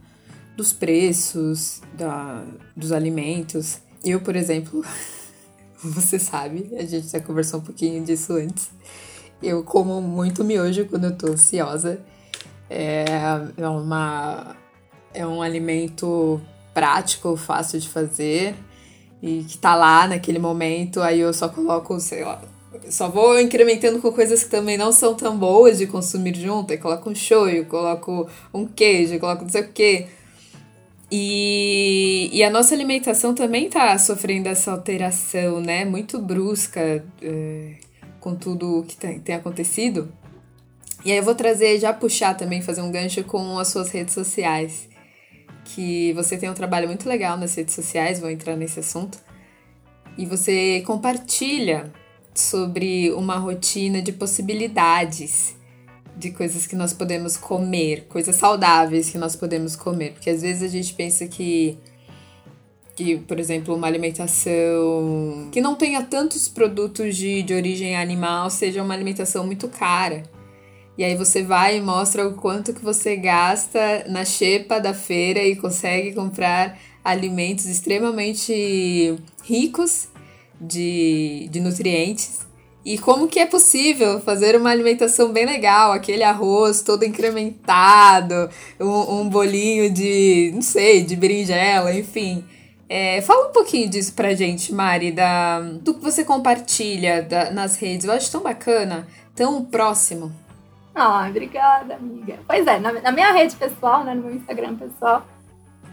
[0.57, 2.45] dos preços, da,
[2.77, 3.81] dos alimentos.
[4.05, 4.85] Eu, por exemplo,
[5.83, 8.71] você sabe, a gente já conversou um pouquinho disso antes.
[9.43, 12.01] Eu como muito miojo quando eu tô ansiosa.
[12.69, 13.05] É,
[13.57, 14.57] é, uma,
[15.15, 16.39] é um alimento
[16.79, 18.55] prático, fácil de fazer
[19.21, 22.41] e que tá lá naquele momento, aí eu só coloco, sei lá,
[22.89, 26.79] só vou incrementando com coisas que também não são tão boas de consumir junto, aí
[26.79, 30.07] coloco um shoyu, coloco um queijo, coloco não sei o quê.
[31.11, 35.85] E, e a nossa alimentação também tá sofrendo essa alteração, né?
[35.85, 37.73] Muito brusca é,
[38.21, 40.13] com tudo que tem, tem acontecido.
[41.05, 44.15] E aí eu vou trazer, já puxar também, fazer um gancho com as suas redes
[44.15, 44.89] sociais
[45.75, 49.19] que você tem um trabalho muito legal nas redes sociais, vou entrar nesse assunto,
[50.17, 51.93] e você compartilha
[52.35, 55.57] sobre uma rotina de possibilidades
[56.17, 60.63] de coisas que nós podemos comer, coisas saudáveis que nós podemos comer, porque às vezes
[60.63, 61.79] a gente pensa que
[62.97, 68.83] que, por exemplo, uma alimentação que não tenha tantos produtos de, de origem animal seja
[68.83, 70.25] uma alimentação muito cara.
[70.99, 75.41] E aí você vai e mostra o quanto que você gasta na xepa da feira
[75.41, 80.09] e consegue comprar alimentos extremamente ricos
[80.61, 82.41] de, de nutrientes.
[82.85, 89.21] E como que é possível fazer uma alimentação bem legal, aquele arroz todo incrementado, um,
[89.21, 92.45] um bolinho de, não sei, de berinjela, enfim.
[92.89, 97.77] É, fala um pouquinho disso pra gente, Mari, da, do que você compartilha da, nas
[97.77, 98.05] redes.
[98.05, 100.33] Eu acho tão bacana, tão próximo.
[101.01, 102.41] Ah, obrigada, amiga.
[102.45, 105.25] Pois é, na, na, minha rede pessoal, né, no meu Instagram pessoal,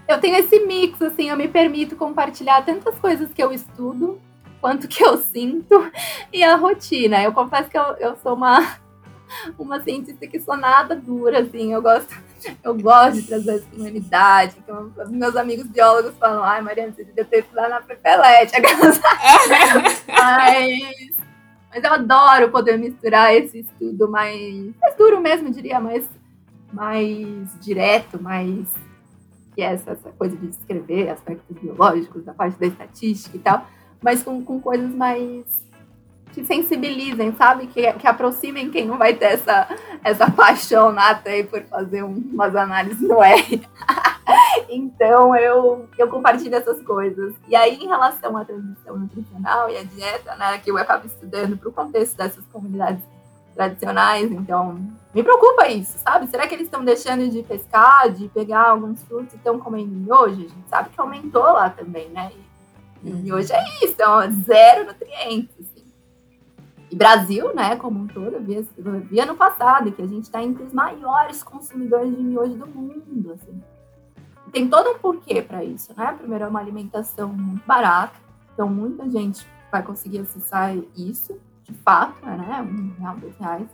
[0.07, 4.19] eu tenho esse mix, assim, eu me permito compartilhar tantas coisas que eu estudo,
[4.59, 5.91] quanto que eu sinto,
[6.33, 7.21] e a rotina.
[7.21, 8.77] Eu confesso que eu, eu sou uma,
[9.59, 12.15] uma cientista que sou nada dura, assim, eu gosto,
[12.63, 14.55] eu gosto de trazer essa humanidade.
[14.57, 18.53] Então, meus amigos biólogos falam, ai, Mariana, você devia ter estudado na Pepelete.
[20.07, 21.14] mas,
[21.75, 26.09] mas eu adoro poder misturar esse estudo mais, mais duro mesmo, diria, mais,
[26.71, 28.65] mais direto, mais
[29.53, 33.67] que é essa, essa coisa de descrever aspectos biológicos, da parte da estatística e tal,
[34.01, 35.45] mas com, com coisas mais
[36.35, 37.67] que sensibilizem, sabe?
[37.67, 39.69] Que, que aproximem quem não vai ter essa,
[40.03, 43.65] essa paixão nata aí por fazer um, umas análises no R.
[44.67, 47.33] então eu, eu compartilho essas coisas.
[47.47, 51.57] E aí, em relação à transição nutricional e à dieta, né, que eu acabo estudando
[51.57, 53.01] para o contexto dessas comunidades
[53.55, 54.77] tradicionais, então
[55.13, 56.27] me preocupa isso, sabe?
[56.27, 60.33] Será que eles estão deixando de pescar, de pegar alguns frutos e estão comendo miojo?
[60.33, 62.29] A gente sabe que aumentou lá também, né?
[63.01, 63.19] E, uhum.
[63.21, 65.74] miojo é isso, é zero nutrientes.
[66.95, 70.23] E Brasil, né, como um todo, eu vi, eu vi ano passado que a gente
[70.23, 73.61] está entre os maiores consumidores de miojo do mundo, assim.
[74.49, 76.15] Tem todo um porquê para isso, né?
[76.17, 78.15] Primeiro, é uma alimentação muito barata,
[78.53, 82.61] então muita gente vai conseguir acessar isso de fato, né?
[82.61, 83.67] Um real, dois reais.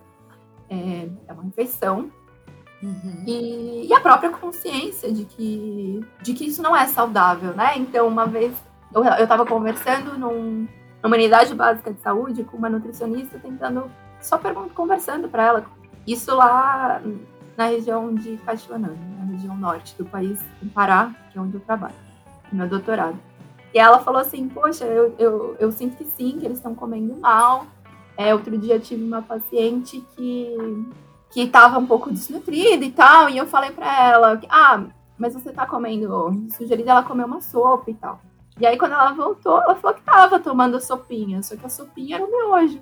[0.68, 2.12] É, é uma refeição.
[2.82, 3.24] Uhum.
[3.28, 7.78] E, e, a própria consciência de que, de que isso não é saudável, né?
[7.78, 8.52] Então, uma vez
[8.92, 10.68] eu estava conversando num,
[11.04, 15.66] numa unidade básica de saúde com uma nutricionista, tentando, só pergunto, conversando para ela.
[16.06, 17.02] Isso lá
[17.58, 21.62] na região de Caixuanã, na região norte do país, em Pará, que é onde eu
[21.62, 21.96] trabalho,
[22.52, 23.18] no meu doutorado.
[23.74, 27.16] E ela falou assim: Poxa, eu, eu, eu sinto que sim, que eles estão comendo
[27.18, 27.66] mal,
[28.18, 30.56] é, outro dia tive uma paciente que
[31.32, 34.84] que estava um pouco desnutrida e tal, e eu falei para ela, ah,
[35.18, 38.20] mas você tá comendo, sugeri ela comer uma sopa e tal.
[38.60, 42.18] E aí quando ela voltou, ela falou que tava tomando sopinha, só que a sopinha
[42.18, 42.82] era o miojo.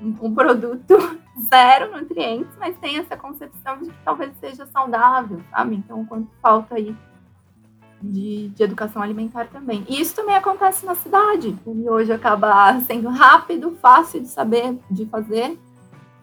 [0.00, 0.94] Um produto
[1.48, 5.76] zero nutrientes, mas tem essa concepção de que talvez seja saudável, sabe?
[5.76, 6.94] Então, quanto falta aí
[8.02, 9.84] de, de educação alimentar também.
[9.88, 11.56] E isso também acontece na cidade.
[11.64, 15.58] O miojo acaba sendo rápido, fácil de saber, de fazer.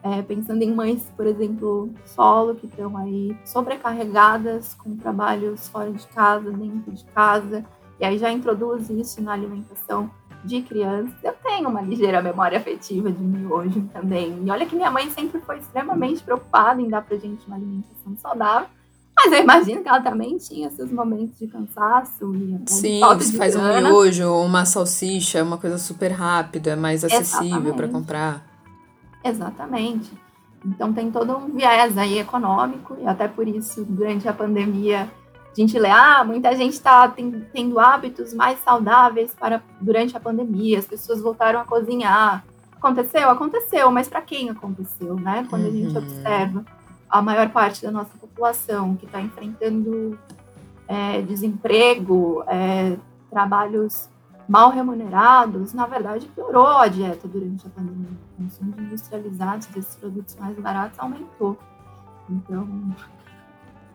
[0.02, 6.06] É, pensando em mães, por exemplo, solo, que estão aí sobrecarregadas com trabalhos fora de
[6.08, 7.64] casa, dentro de casa,
[8.00, 10.10] e aí já introduz isso na alimentação
[10.44, 11.14] de crianças.
[11.22, 14.42] Eu tenho uma ligeira memória afetiva de miojo também.
[14.44, 18.16] E olha que minha mãe sempre foi extremamente preocupada em dar pra gente uma alimentação
[18.20, 18.68] saudável.
[19.16, 23.54] Mas eu imagino que ela também tinha seus momentos de cansaço e Sim, você faz
[23.54, 23.88] grana.
[23.88, 28.44] um miojo, uma salsicha, uma coisa super rápida, mais acessível para comprar.
[29.22, 30.12] Exatamente.
[30.66, 35.10] Então tem todo um viés aí econômico e até por isso durante a pandemia
[35.62, 40.78] a gente lê, ah, muita gente está tendo hábitos mais saudáveis para durante a pandemia,
[40.78, 42.44] as pessoas voltaram a cozinhar.
[42.76, 43.30] Aconteceu?
[43.30, 45.46] Aconteceu, mas para quem aconteceu, né?
[45.48, 46.02] Quando a gente uhum.
[46.02, 46.64] observa
[47.08, 50.18] a maior parte da nossa população que está enfrentando
[50.88, 52.96] é, desemprego, é,
[53.30, 54.08] trabalhos
[54.48, 58.10] mal remunerados, na verdade piorou a dieta durante a pandemia.
[58.38, 61.58] O consumo de industrializados desses produtos mais baratos aumentou.
[62.28, 62.68] Então,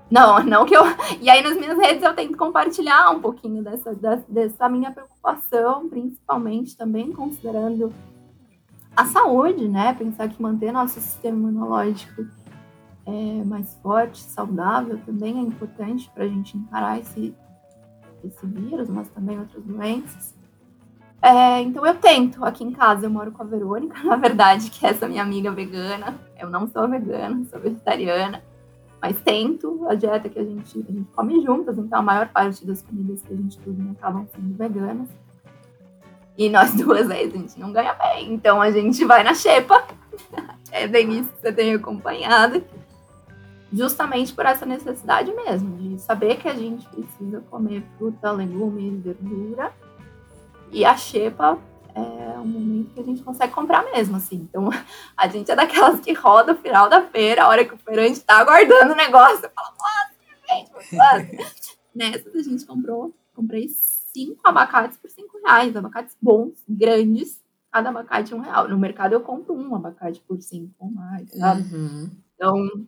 [0.09, 0.83] não, não que eu.
[1.21, 3.95] E aí nas minhas redes eu tento compartilhar um pouquinho dessa,
[4.27, 7.93] dessa minha preocupação, principalmente também considerando
[8.95, 9.93] a saúde, né?
[9.93, 12.25] Pensar que manter nosso sistema imunológico
[13.05, 17.35] é, mais forte, saudável, também é importante para a gente encarar esse,
[18.23, 20.37] esse vírus, mas também outras doenças.
[21.21, 24.85] É, então eu tento, aqui em casa eu moro com a Verônica, na verdade, que
[24.85, 26.19] é essa minha amiga vegana.
[26.37, 28.43] Eu não sou vegana, sou vegetariana,
[29.01, 32.65] mas tento a dieta que a gente, a gente come juntas, então a maior parte
[32.65, 35.07] das comidas que a gente cozinha acabam sendo veganas.
[36.37, 39.85] E nós duas aí a gente não ganha bem, então a gente vai na xepa.
[40.71, 42.63] É bem isso que você tem acompanhado
[43.71, 49.71] justamente por essa necessidade mesmo, de saber que a gente precisa comer fruta, legumes, verdura.
[50.71, 51.57] E a xepa
[52.01, 54.47] é um momento que a gente consegue comprar mesmo, assim.
[54.49, 54.69] Então,
[55.15, 58.21] a gente é daquelas que roda o final da feira, a hora que o feirante
[58.21, 61.69] tá aguardando o negócio, fala, nossa, gente, nossa.
[61.95, 67.41] Nessa a gente comprou, comprei cinco abacates por cinco reais, abacates bons, grandes,
[67.71, 68.67] cada abacate um real.
[68.67, 71.61] No mercado eu compro um abacate por cinco ou mais, sabe?
[71.73, 72.11] Uhum.
[72.35, 72.87] Então,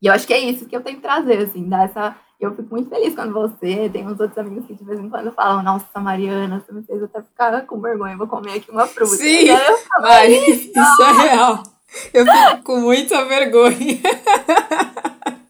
[0.00, 2.16] e eu acho que é isso que eu tenho que trazer, assim, dar essa.
[2.40, 5.32] Eu fico muito feliz quando você, tem uns outros amigos que de vez em quando
[5.32, 9.16] falam, nossa, Mariana, você me fez até ficar com vergonha, vou comer aqui uma fruta.
[9.16, 9.48] Sim,
[10.00, 11.62] Mari, isso é real.
[12.14, 13.74] Eu fico com muita vergonha.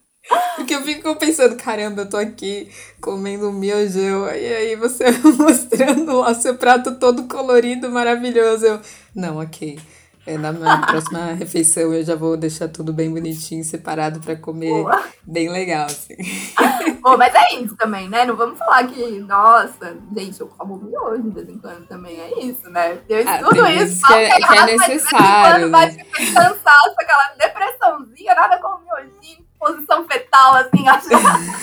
[0.55, 2.69] Porque eu fico pensando, caramba, eu tô aqui
[3.01, 4.27] comendo um miojão.
[4.27, 5.05] E aí você
[5.37, 8.65] mostrando lá seu prato todo colorido, maravilhoso.
[8.65, 8.79] Eu,
[9.15, 9.79] não, ok.
[10.25, 14.69] É, na minha próxima refeição eu já vou deixar tudo bem bonitinho, separado para comer.
[14.69, 15.03] Boa.
[15.23, 16.15] Bem legal, assim.
[17.01, 18.25] Bom, mas é isso também, né?
[18.25, 22.19] Não vamos falar que, nossa, gente, eu como miojo de vez em quando também.
[22.19, 22.99] É isso, né?
[23.07, 24.05] Eu ah, tudo isso.
[24.05, 25.69] Que é, que é necessário.
[25.69, 26.45] Mas de vez em quando né?
[26.45, 31.07] vai cansaço, aquela depressãozinha, nada como miojinho, posição fetal, assim, acho.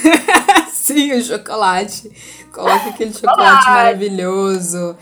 [0.73, 2.11] Sim, o chocolate.
[2.53, 4.97] Coloca aquele chocolate, chocolate maravilhoso.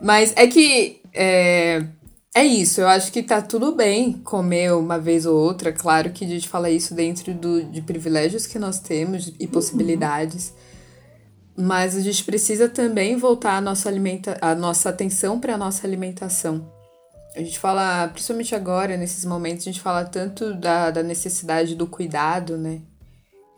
[0.00, 1.00] Mas é que.
[1.12, 1.84] É
[2.32, 5.72] é isso, eu acho que tá tudo bem comer uma vez ou outra.
[5.72, 10.54] Claro que a gente fala isso dentro do, de privilégios que nós temos e possibilidades.
[11.58, 11.66] Uhum.
[11.66, 15.84] Mas a gente precisa também voltar a nossa, alimenta a nossa atenção para a nossa
[15.84, 16.70] alimentação.
[17.34, 21.86] A gente fala, principalmente agora, nesses momentos, a gente fala tanto da, da necessidade do
[21.86, 22.80] cuidado, né?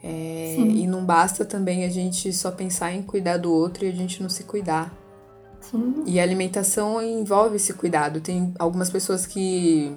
[0.03, 3.93] É, e não basta também a gente só pensar em cuidar do outro e a
[3.93, 5.01] gente não se cuidar.
[5.71, 6.03] Sim.
[6.07, 8.21] E a alimentação envolve esse cuidado.
[8.21, 9.95] Tem algumas pessoas que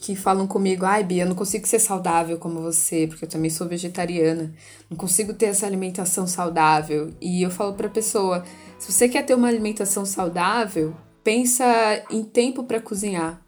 [0.00, 3.50] que falam comigo, ai Bia, eu não consigo ser saudável como você, porque eu também
[3.50, 4.52] sou vegetariana.
[4.88, 7.10] Não consigo ter essa alimentação saudável.
[7.20, 8.44] E eu falo para a pessoa,
[8.78, 11.64] se você quer ter uma alimentação saudável, pensa
[12.08, 13.42] em tempo para cozinhar.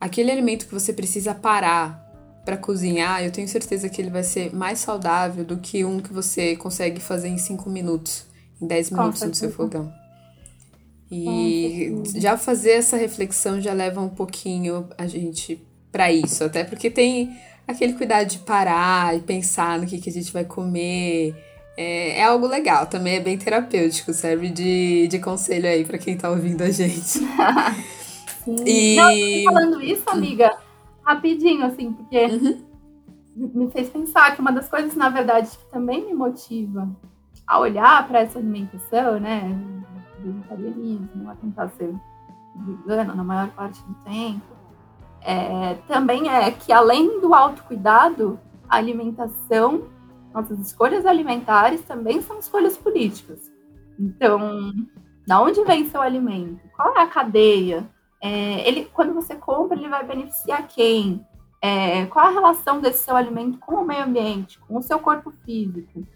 [0.00, 2.04] Aquele alimento que você precisa parar
[2.44, 6.12] para cozinhar, eu tenho certeza que ele vai ser mais saudável do que um que
[6.12, 8.26] você consegue fazer em 5 minutos,
[8.62, 9.92] em 10 minutos no seu fogão.
[11.10, 16.90] E já fazer essa reflexão já leva um pouquinho a gente para isso, até porque
[16.90, 17.36] tem
[17.66, 21.34] aquele cuidado de parar e pensar no que, que a gente vai comer.
[21.76, 26.16] É, é algo legal, também é bem terapêutico, serve de, de conselho aí para quem
[26.16, 27.20] tá ouvindo a gente.
[28.64, 28.96] e...
[28.96, 30.56] Não, falando isso, amiga,
[31.02, 32.62] rapidinho, assim, porque uhum.
[33.36, 36.88] me fez pensar que uma das coisas, na verdade, que também me motiva
[37.46, 39.54] a olhar para essa alimentação, né?
[40.32, 41.94] Vegetarianismo, a tentar ser
[42.54, 44.56] vegana na maior parte do tempo,
[45.20, 49.88] é, também é que além do autocuidado, a alimentação,
[50.32, 53.50] nossas escolhas alimentares também são escolhas políticas.
[53.98, 54.72] Então,
[55.26, 56.60] da onde vem seu alimento?
[56.74, 57.88] Qual é a cadeia?
[58.22, 61.26] É, ele, quando você compra, ele vai beneficiar quem?
[61.60, 65.32] É, qual a relação desse seu alimento com o meio ambiente, com o seu corpo
[65.44, 66.06] físico,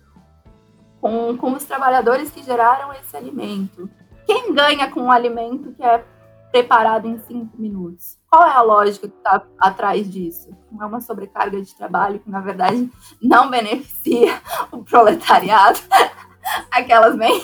[1.00, 3.90] com, com os trabalhadores que geraram esse alimento?
[4.30, 6.04] Quem ganha com um alimento que é
[6.52, 8.16] preparado em cinco minutos?
[8.30, 10.56] Qual é a lógica que está atrás disso?
[10.70, 12.88] Não é uma sobrecarga de trabalho que, na verdade,
[13.20, 15.80] não beneficia o proletariado.
[16.70, 17.42] Aquelas bem.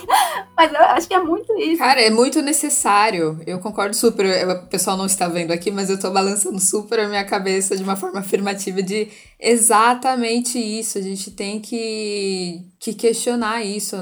[0.57, 1.79] Mas eu acho que é muito isso.
[1.79, 3.41] Cara, é muito necessário.
[3.45, 4.49] Eu concordo super.
[4.49, 7.83] O pessoal não está vendo aqui, mas eu estou balançando super a minha cabeça de
[7.83, 9.09] uma forma afirmativa de
[9.41, 10.99] exatamente isso.
[10.99, 13.97] A gente tem que, que questionar isso.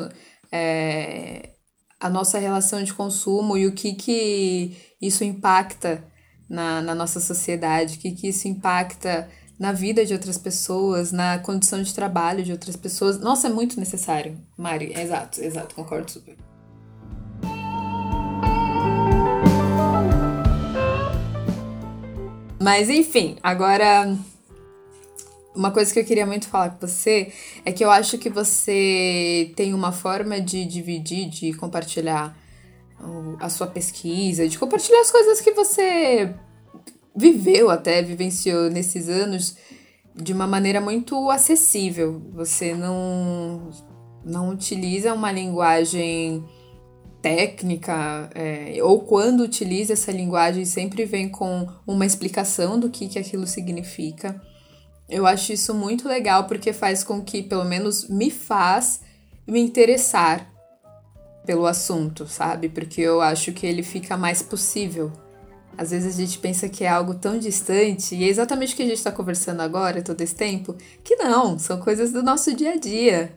[0.53, 1.53] É,
[2.05, 6.05] a nossa relação de consumo e o que, que isso impacta
[6.46, 9.26] na, na nossa sociedade, o que, que isso impacta
[9.59, 13.18] na vida de outras pessoas, na condição de trabalho de outras pessoas.
[13.18, 14.92] Nossa, é muito necessário, Mari.
[14.94, 16.36] Exato, exato, concordo super.
[22.61, 24.14] Mas enfim, agora
[25.55, 27.32] uma coisa que eu queria muito falar com você
[27.64, 32.36] é que eu acho que você tem uma forma de dividir, de compartilhar
[33.38, 36.34] a sua pesquisa, de compartilhar as coisas que você
[37.14, 39.57] viveu até, vivenciou nesses anos
[40.14, 42.22] de uma maneira muito acessível.
[42.32, 43.70] Você não,
[44.24, 46.44] não utiliza uma linguagem
[47.20, 53.18] técnica, é, ou quando utiliza essa linguagem, sempre vem com uma explicação do que, que
[53.18, 54.40] aquilo significa.
[55.09, 59.00] Eu acho isso muito legal porque faz com que, pelo menos, me faz
[59.46, 60.50] me interessar
[61.44, 62.68] pelo assunto, sabe?
[62.68, 65.12] Porque eu acho que ele fica mais possível.
[65.76, 68.82] Às vezes a gente pensa que é algo tão distante, e é exatamente o que
[68.82, 72.72] a gente está conversando agora, todo esse tempo, que não, são coisas do nosso dia
[72.72, 73.36] a dia.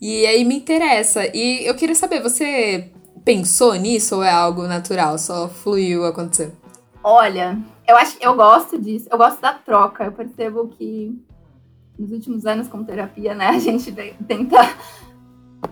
[0.00, 1.26] E aí me interessa.
[1.36, 2.90] E eu queria saber, você
[3.24, 5.18] pensou nisso ou é algo natural?
[5.18, 6.52] Só fluiu, aconteceu?
[7.02, 10.04] Olha, eu acho eu gosto disso, eu gosto da troca.
[10.04, 11.22] Eu percebo que
[11.98, 13.92] nos últimos anos com terapia, né, a gente
[14.26, 14.58] tenta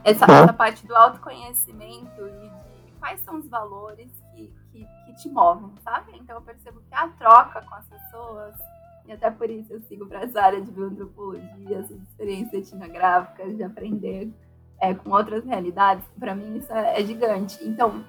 [0.05, 5.29] essa, essa parte do autoconhecimento e de quais são os valores que, que, que, te
[5.29, 6.13] movem, sabe?
[6.17, 8.55] Então eu percebo que a troca com as pessoas,
[9.07, 13.63] e até por isso eu sigo para essa área de bioantropologia, essas experiências etnográficas, de
[13.63, 14.33] aprender
[14.81, 17.59] é, com outras realidades, para mim isso é, é gigante.
[17.63, 18.05] Então,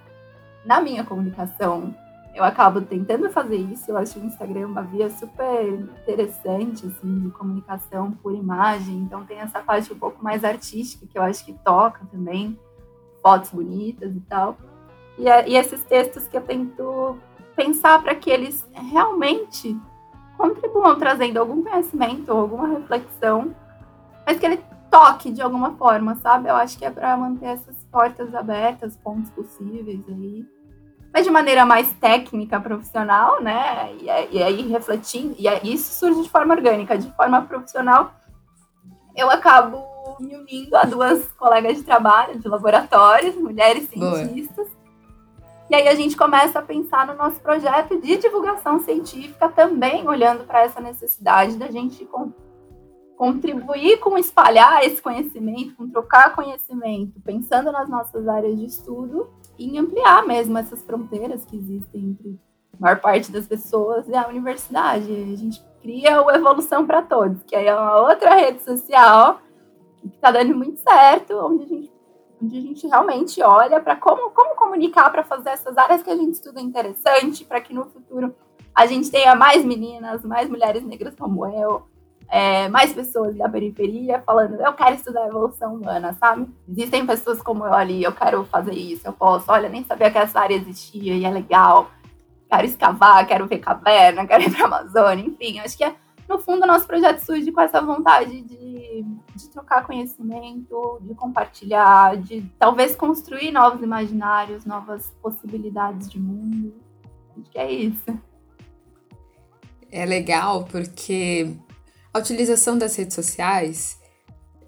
[0.66, 1.95] na minha comunicação
[2.34, 3.92] eu acabo tentando fazer isso.
[3.92, 8.98] Eu acho o Instagram uma via super interessante, assim, de comunicação por imagem.
[8.98, 12.60] Então tem essa parte um pouco mais artística que eu acho que toca também,
[13.22, 14.58] fotos bonitas e tal.
[15.18, 17.18] E, e esses textos que eu tento
[17.56, 19.80] pensar para que eles realmente
[20.36, 23.56] contribuam trazendo algum conhecimento, alguma reflexão,
[24.26, 24.60] mas que ele
[24.90, 26.50] toque de alguma forma, sabe?
[26.50, 30.46] Eu acho que é para manter essas portas abertas, pontos possíveis aí
[31.14, 33.93] mas de maneira mais técnica, profissional, né?
[33.99, 38.11] E, e aí refletindo, e isso surge de forma orgânica, de forma profissional,
[39.16, 39.86] eu acabo
[40.20, 44.68] me unindo a duas colegas de trabalho, de laboratórios, mulheres cientistas.
[44.68, 44.84] Boa.
[45.70, 50.45] E aí a gente começa a pensar no nosso projeto de divulgação científica também olhando
[50.45, 52.07] para essa necessidade da gente
[53.16, 59.78] contribuir com espalhar esse conhecimento, com trocar conhecimento, pensando nas nossas áreas de estudo em
[59.78, 62.39] ampliar mesmo essas fronteiras que existem entre
[62.74, 65.12] a maior parte das pessoas e a universidade.
[65.12, 69.39] A gente cria o Evolução para Todos, que aí é uma outra rede social
[70.01, 71.91] que está dando muito certo, onde a gente,
[72.41, 76.16] onde a gente realmente olha para como, como comunicar para fazer essas áreas que a
[76.16, 78.36] gente estuda interessante, para que no futuro
[78.76, 81.84] a gente tenha mais meninas, mais mulheres negras como eu,
[82.30, 86.47] é, mais pessoas da periferia falando, eu quero estudar evolução humana, sabe?
[86.67, 90.17] Existem pessoas como eu ali, eu quero fazer isso, eu posso, olha, nem sabia que
[90.17, 91.91] essa área existia e é legal.
[92.49, 95.95] Quero escavar, quero ver caverna, quero ir pra Amazônia, enfim, acho que é,
[96.28, 99.05] no fundo o nosso projeto surge com essa vontade de,
[99.36, 106.74] de trocar conhecimento, de compartilhar, de talvez construir novos imaginários, novas possibilidades de mundo.
[107.38, 108.19] Acho que é isso.
[109.91, 111.55] É legal porque
[112.14, 113.97] a utilização das redes sociais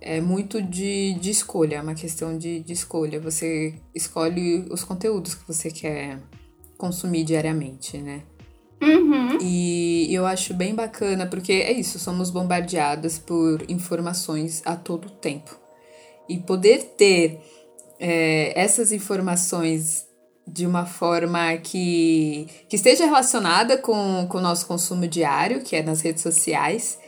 [0.02, 3.20] é muito de, de escolha, é uma questão de, de escolha.
[3.20, 6.20] Você escolhe os conteúdos que você quer
[6.78, 8.22] consumir diariamente, né?
[8.82, 9.38] Uhum.
[9.42, 15.58] E eu acho bem bacana, porque é isso, somos bombardeadas por informações a todo tempo.
[16.28, 17.40] E poder ter
[18.00, 20.06] é, essas informações
[20.48, 25.82] de uma forma que, que esteja relacionada com, com o nosso consumo diário, que é
[25.82, 27.00] nas redes sociais,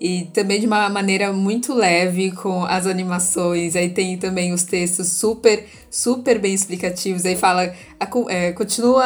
[0.00, 3.74] e também de uma maneira muito leve com as animações.
[3.74, 7.24] Aí tem também os textos super, super bem explicativos.
[7.24, 7.72] Aí fala,
[8.28, 9.04] é, continua.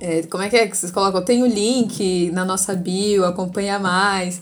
[0.00, 1.24] É, como é que é que vocês colocam?
[1.24, 4.40] Tem o link na nossa bio, acompanha mais.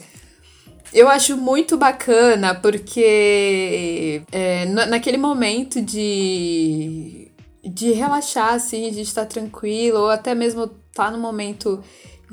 [0.93, 7.31] Eu acho muito bacana porque é, naquele momento de,
[7.65, 11.83] de relaxar, assim, de estar tranquilo, ou até mesmo estar tá no momento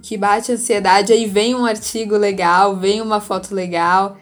[0.01, 4.17] que bate ansiedade, aí vem um artigo legal, vem uma foto legal.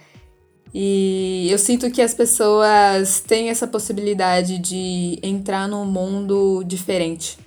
[0.73, 7.37] E eu sinto que as pessoas têm essa possibilidade de entrar num mundo diferente.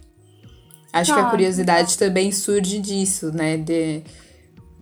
[0.93, 3.57] Acho que a curiosidade também surge disso, né?
[3.57, 4.03] De,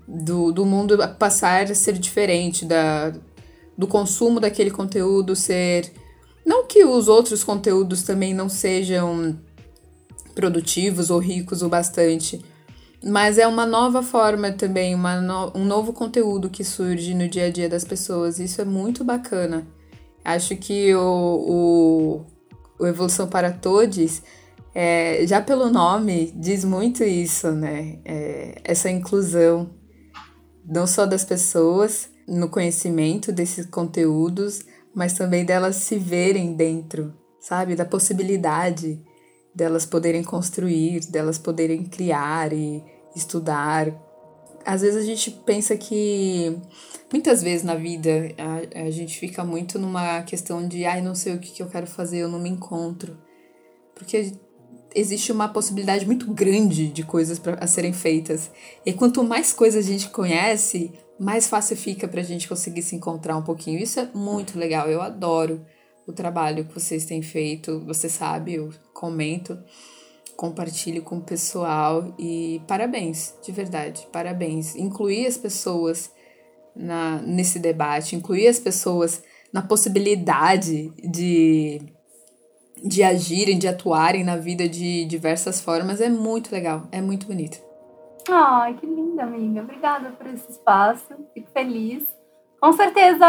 [0.07, 3.12] do, do mundo passar a ser diferente, da,
[3.78, 5.90] do consumo daquele conteúdo ser.
[6.45, 9.38] Não que os outros conteúdos também não sejam
[10.34, 12.45] produtivos ou ricos o bastante,
[13.03, 17.46] mas é uma nova forma também, uma no, um novo conteúdo que surge no dia
[17.46, 18.38] a dia das pessoas.
[18.38, 19.66] Isso é muito bacana.
[20.24, 22.24] Acho que o,
[22.78, 24.22] o, o Evolução para Todos,
[24.72, 27.98] é, já pelo nome, diz muito isso, né?
[28.05, 29.70] É, essa inclusão,
[30.64, 34.61] não só das pessoas no conhecimento desses conteúdos,
[34.94, 37.74] mas também delas se verem dentro, sabe?
[37.74, 39.03] Da possibilidade
[39.55, 42.82] delas poderem construir, delas poderem criar e
[43.14, 43.92] estudar.
[44.64, 46.56] Às vezes a gente pensa que
[47.12, 51.34] muitas vezes na vida a, a gente fica muito numa questão de ai, não sei
[51.34, 53.18] o que, que eu quero fazer, eu não me encontro.
[53.94, 54.32] Porque
[54.94, 58.50] existe uma possibilidade muito grande de coisas pra, a serem feitas.
[58.84, 63.36] E quanto mais coisas a gente conhece, mais fácil fica pra gente conseguir se encontrar
[63.36, 63.78] um pouquinho.
[63.78, 65.64] Isso é muito legal, eu adoro
[66.06, 69.58] o trabalho que vocês têm feito, você sabe, eu comento
[70.43, 74.74] compartilhe com o pessoal e parabéns, de verdade, parabéns.
[74.74, 76.12] Incluir as pessoas
[76.74, 79.22] na, nesse debate, incluir as pessoas
[79.53, 81.80] na possibilidade de,
[82.84, 87.62] de agirem, de atuarem na vida de diversas formas é muito legal, é muito bonito.
[88.28, 89.62] Ai, que linda, amiga.
[89.62, 91.14] Obrigada por esse espaço.
[91.32, 92.03] Fico feliz.
[92.61, 93.26] Com certeza,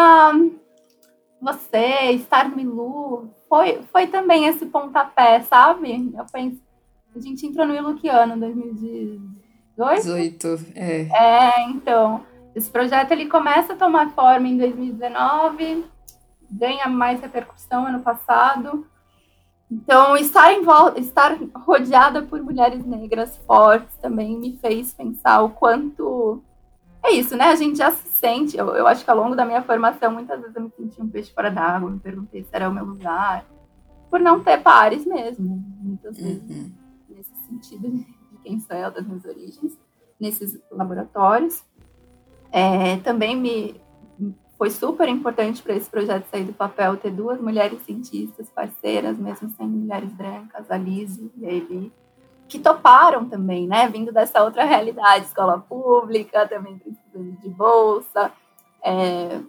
[1.39, 6.11] você, estar no Milu, foi, foi também esse pontapé, sabe?
[6.17, 6.59] Eu penso,
[7.15, 10.01] a gente entrou no Iluquiano em 2018.
[10.01, 11.01] 18, é.
[11.11, 12.23] É, então.
[12.55, 15.85] Esse projeto ele começa a tomar forma em 2019,
[16.51, 18.85] ganha mais repercussão ano passado.
[19.71, 20.51] Então, estar,
[20.97, 26.43] estar rodeada por mulheres negras fortes também me fez pensar o quanto.
[27.03, 27.45] É isso, né?
[27.45, 28.55] A gente já se sente.
[28.55, 31.09] Eu, eu acho que ao longo da minha formação, muitas vezes eu me senti um
[31.09, 33.45] peixe fora d'água, me perguntei se era o meu lugar,
[34.11, 36.71] por não ter pares mesmo, muitas vezes, uhum.
[37.43, 38.05] Sentido de
[38.43, 39.77] quem sou eu, das minhas origens,
[40.19, 41.63] nesses laboratórios.
[42.51, 43.81] É, também me,
[44.57, 49.49] foi super importante para esse projeto sair do papel ter duas mulheres cientistas parceiras, mesmo
[49.49, 51.91] sendo mulheres brancas, a Liz e a Eli,
[52.47, 53.89] que toparam também, né?
[53.89, 58.31] Vindo dessa outra realidade, escola pública, também precisando de bolsa.
[58.81, 59.41] É,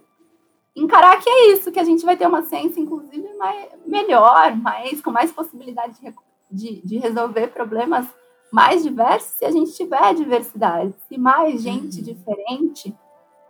[0.75, 5.01] encarar que é isso, que a gente vai ter uma ciência, inclusive, mais, melhor, mais,
[5.01, 6.13] com mais possibilidade de,
[6.55, 8.07] de, de resolver problemas
[8.51, 10.93] mais diversos se a gente tiver diversidade.
[11.07, 12.03] Se mais gente uhum.
[12.03, 12.95] diferente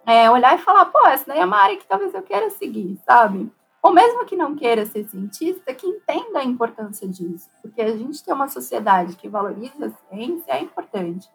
[0.06, 2.98] é, olhar e falar, pô, essa daí é uma área que talvez eu queira seguir,
[3.06, 3.52] sabe?
[3.82, 8.24] Ou mesmo que não queira ser cientista, que entenda a importância disso, porque a gente
[8.24, 11.30] tem uma sociedade que valoriza a ciência, é importante.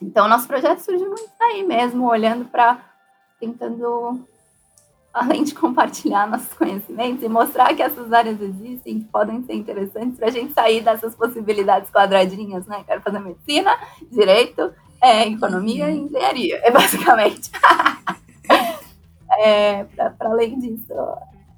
[0.00, 2.80] Então, nosso projeto surgiu muito daí mesmo, olhando para,
[3.40, 4.20] tentando,
[5.12, 10.18] além de compartilhar nossos conhecimentos e mostrar que essas áreas existem, que podem ser interessantes
[10.18, 12.84] para a gente sair dessas possibilidades quadradinhas, né?
[12.86, 13.76] Quero fazer medicina,
[14.10, 17.50] direito, é, economia e engenharia, é basicamente.
[19.38, 20.92] é, Para além disso,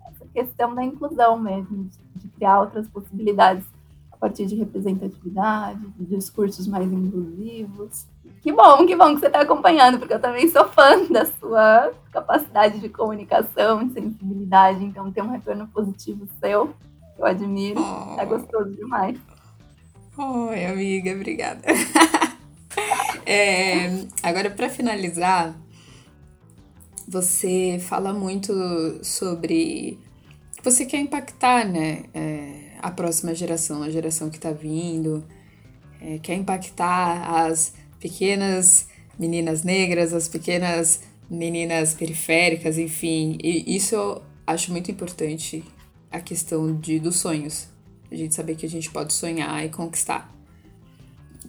[0.07, 3.65] essa questão da inclusão mesmo, de, de criar outras possibilidades
[4.13, 8.07] a partir de representatividade, de discursos mais inclusivos.
[8.43, 11.93] Que bom, que bom que você está acompanhando, porque eu também sou fã da sua
[12.11, 16.75] capacidade de comunicação, de sensibilidade, então ter um retorno positivo seu,
[17.19, 18.21] eu admiro, oh.
[18.21, 19.19] é gostoso demais.
[20.17, 21.63] Oi, amiga, obrigada.
[23.27, 25.55] É, agora, para finalizar,
[27.07, 28.53] você fala muito
[29.05, 29.99] sobre
[30.57, 32.05] que você quer impactar, né?
[32.15, 35.25] É, a próxima geração, a geração que está vindo,
[36.01, 38.89] é, quer impactar as pequenas
[39.19, 43.39] meninas negras, as pequenas meninas periféricas, enfim.
[43.43, 45.63] E isso eu acho muito importante,
[46.11, 47.69] a questão de, dos sonhos.
[48.11, 50.41] A gente saber que a gente pode sonhar e conquistar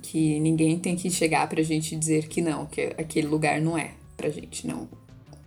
[0.01, 3.91] que ninguém tem que chegar pra gente dizer que não, que aquele lugar não é
[4.17, 4.89] pra gente, não.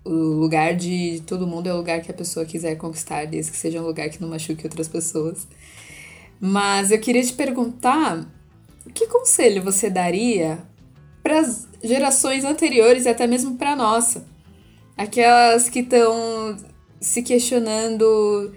[0.04, 3.56] O lugar de todo mundo é o lugar que a pessoa quiser conquistar, desde que
[3.56, 5.46] seja um lugar que não machuque outras pessoas.
[6.40, 8.28] Mas eu queria te perguntar,
[8.92, 10.58] que conselho você daria
[11.24, 14.26] para as gerações anteriores e até mesmo para nossa?
[14.94, 16.54] Aquelas que estão
[17.00, 18.54] se questionando,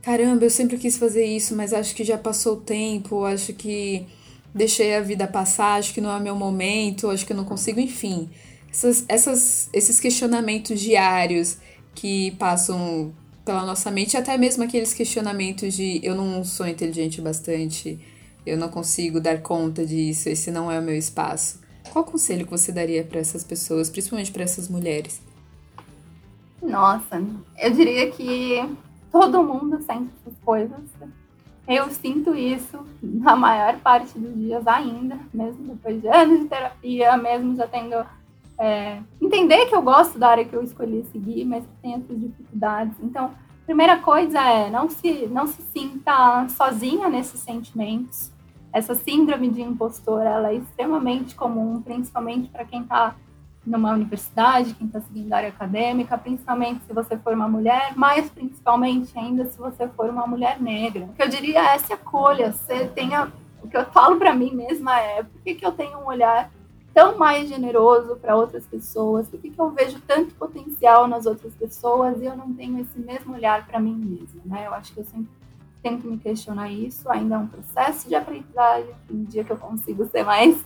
[0.00, 4.06] caramba, eu sempre quis fazer isso, mas acho que já passou o tempo, acho que
[4.54, 7.78] deixei a vida passar, acho que não é meu momento, acho que eu não consigo,
[7.78, 8.30] enfim.
[8.70, 11.58] Essas, essas, esses questionamentos diários
[11.94, 13.14] que passam
[13.44, 17.98] pela nossa mente, até mesmo aqueles questionamentos de eu não sou inteligente bastante,
[18.44, 21.65] eu não consigo dar conta disso, esse não é o meu espaço.
[21.92, 25.20] Qual conselho que você daria para essas pessoas, principalmente para essas mulheres?
[26.62, 27.22] Nossa,
[27.58, 28.58] eu diria que
[29.10, 30.80] todo mundo sente essas coisas
[31.68, 37.16] eu sinto isso na maior parte dos dias ainda, mesmo depois de anos de terapia,
[37.16, 38.06] mesmo já tendo.
[38.58, 42.18] É, entender que eu gosto da área que eu escolhi seguir, mas que tem essas
[42.18, 42.94] dificuldades.
[43.02, 43.32] Então,
[43.66, 48.30] primeira coisa é não se, não se sinta sozinha nesses sentimentos.
[48.76, 53.16] Essa síndrome de impostor ela é extremamente comum, principalmente para quem está
[53.64, 58.28] numa universidade, quem está seguindo a área acadêmica, principalmente se você for uma mulher, mas
[58.28, 61.06] principalmente ainda se você for uma mulher negra.
[61.06, 63.32] O que eu diria é se acolha, você tenha.
[63.62, 66.50] O que eu falo para mim mesma é por que, que eu tenho um olhar
[66.92, 69.26] tão mais generoso para outras pessoas?
[69.26, 72.98] Por que, que eu vejo tanto potencial nas outras pessoas e eu não tenho esse
[72.98, 74.42] mesmo olhar para mim mesma?
[74.44, 74.66] Né?
[74.66, 75.30] Eu acho que eu sempre
[75.86, 78.90] tento me questionar isso, ainda é um processo de aprendizagem.
[79.08, 80.58] Um dia que eu consigo ser mais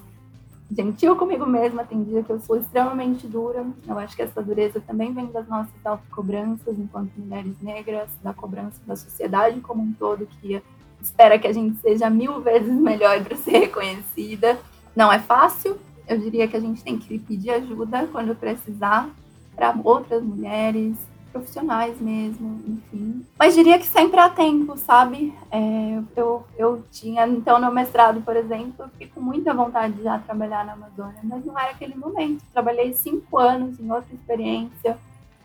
[0.71, 3.67] gentil comigo mesma, tem dia que eu sou extremamente dura.
[3.87, 8.81] Eu acho que essa dureza também vem das nossas autocobranças enquanto mulheres negras, da cobrança
[8.87, 10.63] da sociedade como um todo, que
[11.03, 14.59] espera que a gente seja mil vezes melhor para ser reconhecida.
[14.97, 15.77] Não é fácil,
[16.09, 19.11] eu diria que a gente tem que pedir ajuda quando precisar
[19.55, 20.97] para outras mulheres,
[21.33, 23.25] profissionais mesmo, enfim.
[23.39, 25.35] Mas diria que sempre há tempo, sabe?
[25.51, 30.03] É, eu, eu tinha, então, no mestrado, por exemplo, eu fiquei com muita vontade de
[30.03, 32.45] já trabalhar na Amazônia, mas não era aquele momento.
[32.53, 34.99] Trabalhei cinco anos em outra experiência,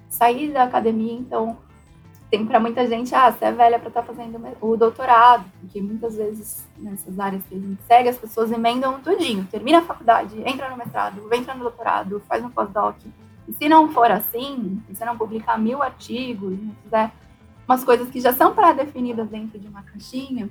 [0.10, 1.58] saí da academia, então
[2.30, 5.82] tem para muita gente, ah, você é velha para estar tá fazendo o doutorado, porque
[5.82, 10.36] muitas vezes nessas áreas que a gente segue, as pessoas emendam tudinho, termina a faculdade,
[10.46, 12.98] entra no mestrado, entra no doutorado, faz um pós-doc,
[13.48, 17.12] e se não for assim, se não publicar mil artigos, não fizer
[17.68, 20.50] umas coisas que já são pré-definidas dentro de uma caixinha,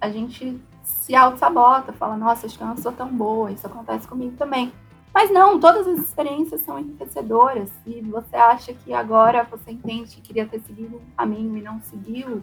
[0.00, 4.06] a gente se auto-sabota, fala, nossa, acho que eu não sou tão boa, isso acontece
[4.06, 4.72] comigo também.
[5.12, 7.70] Mas não, todas as experiências são enriquecedoras.
[7.84, 11.80] Se você acha que agora você entende que queria ter seguido um caminho e não
[11.80, 12.42] seguiu,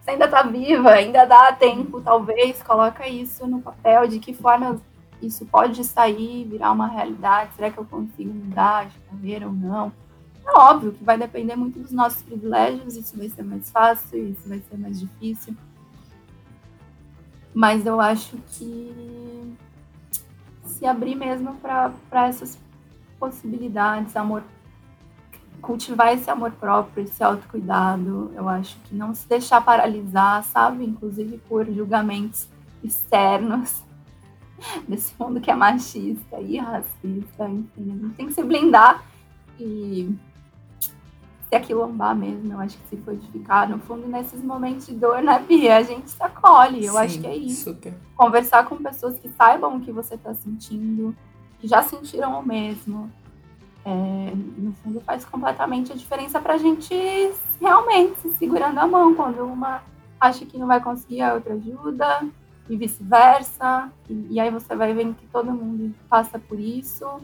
[0.00, 4.80] você ainda está viva, ainda dá tempo, talvez, coloca isso no papel, de que forma
[5.20, 9.92] isso pode sair, virar uma realidade, será que eu consigo mudar de carreira ou não?
[10.46, 14.48] É óbvio que vai depender muito dos nossos privilégios, isso vai ser mais fácil, isso
[14.48, 15.54] vai ser mais difícil.
[17.52, 19.56] Mas eu acho que
[20.64, 21.92] se abrir mesmo para
[22.26, 22.58] essas
[23.18, 24.42] possibilidades, amor,
[25.60, 30.84] cultivar esse amor próprio, esse autocuidado, eu acho que não se deixar paralisar, sabe?
[30.84, 32.48] Inclusive por julgamentos
[32.82, 33.82] externos
[34.88, 39.04] desse mundo que é machista e racista, enfim, a gente tem que se blindar
[39.58, 40.14] e
[41.48, 45.38] se aquilombar mesmo, eu acho que se fortificar, no fundo, nesses momentos de dor, né,
[45.38, 45.78] Bia?
[45.78, 47.64] A gente se acolhe, eu Sim, acho que é isso.
[47.64, 47.94] Super.
[48.14, 51.16] Conversar com pessoas que saibam o que você está sentindo,
[51.58, 53.10] que já sentiram o mesmo.
[53.82, 56.94] É, no fundo, faz completamente a diferença para a gente
[57.58, 59.14] realmente se segurando a mão.
[59.14, 59.82] Quando uma
[60.20, 62.28] acha que não vai conseguir, a outra ajuda,
[62.68, 63.90] e vice-versa.
[64.08, 67.20] E, e aí você vai vendo que todo mundo passa por isso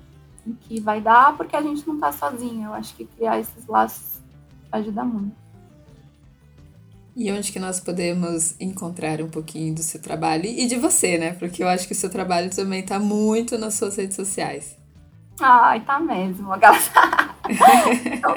[0.46, 2.68] e que vai dar, porque a gente não está sozinha.
[2.68, 4.20] Eu acho que criar esses laços
[4.70, 5.44] ajuda muito.
[7.16, 11.32] E onde que nós podemos encontrar um pouquinho do seu trabalho e de você, né?
[11.32, 14.76] Porque eu acho que o seu trabalho também tá muito nas suas redes sociais.
[15.40, 16.50] Ai, tá mesmo.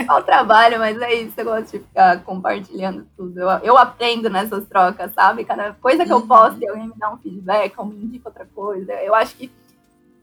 [0.06, 1.34] Só o trabalho, mas é isso.
[1.38, 3.40] Eu gosto de ficar compartilhando tudo.
[3.40, 5.46] Eu, eu aprendo nessas trocas, sabe?
[5.46, 6.28] Cada coisa que eu uhum.
[6.28, 8.94] posto, alguém me dá um feedback ou me indica outra coisa.
[8.94, 9.52] Eu acho que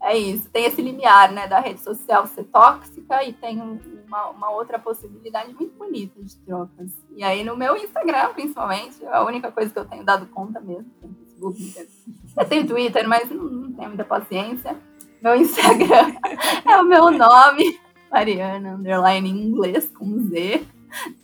[0.02, 0.50] é isso.
[0.50, 5.54] Tem esse limiar, né, da rede social ser tóxica e tem uma, uma, outra possibilidade
[5.54, 6.92] muito bonita de trocas.
[7.16, 10.60] E aí no meu Instagram, principalmente, é a única coisa que eu tenho dado conta
[10.60, 10.90] mesmo.
[11.00, 11.88] Tem Facebook,
[12.36, 14.76] eu tenho Twitter, mas não, não tenho muita paciência.
[15.24, 16.12] Meu Instagram
[16.70, 17.80] é o meu nome,
[18.12, 20.66] Mariana, underline em inglês, com Z.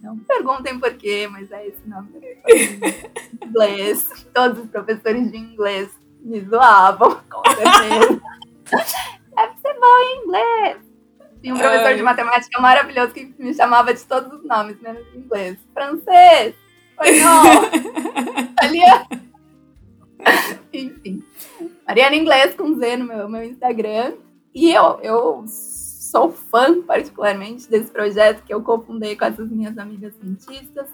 [0.00, 2.08] Não perguntem por quê, mas é esse nome.
[3.44, 4.26] inglês.
[4.32, 5.90] Todos os professores de inglês
[6.22, 8.22] me zoavam, com certeza.
[9.36, 10.78] Deve ser bom em inglês.
[11.42, 11.96] Tinha um professor Ai.
[11.96, 15.58] de matemática maravilhoso que me chamava de todos os nomes, menos em inglês.
[15.74, 16.54] Francês,
[16.88, 17.64] espanhol,
[18.50, 19.29] italiano.
[20.72, 21.22] Enfim.
[21.86, 24.14] Mariana Inglês com Z no meu, meu Instagram.
[24.54, 30.14] E eu, eu sou fã, particularmente, desse projeto que eu cofundei com essas minhas amigas
[30.14, 30.88] cientistas,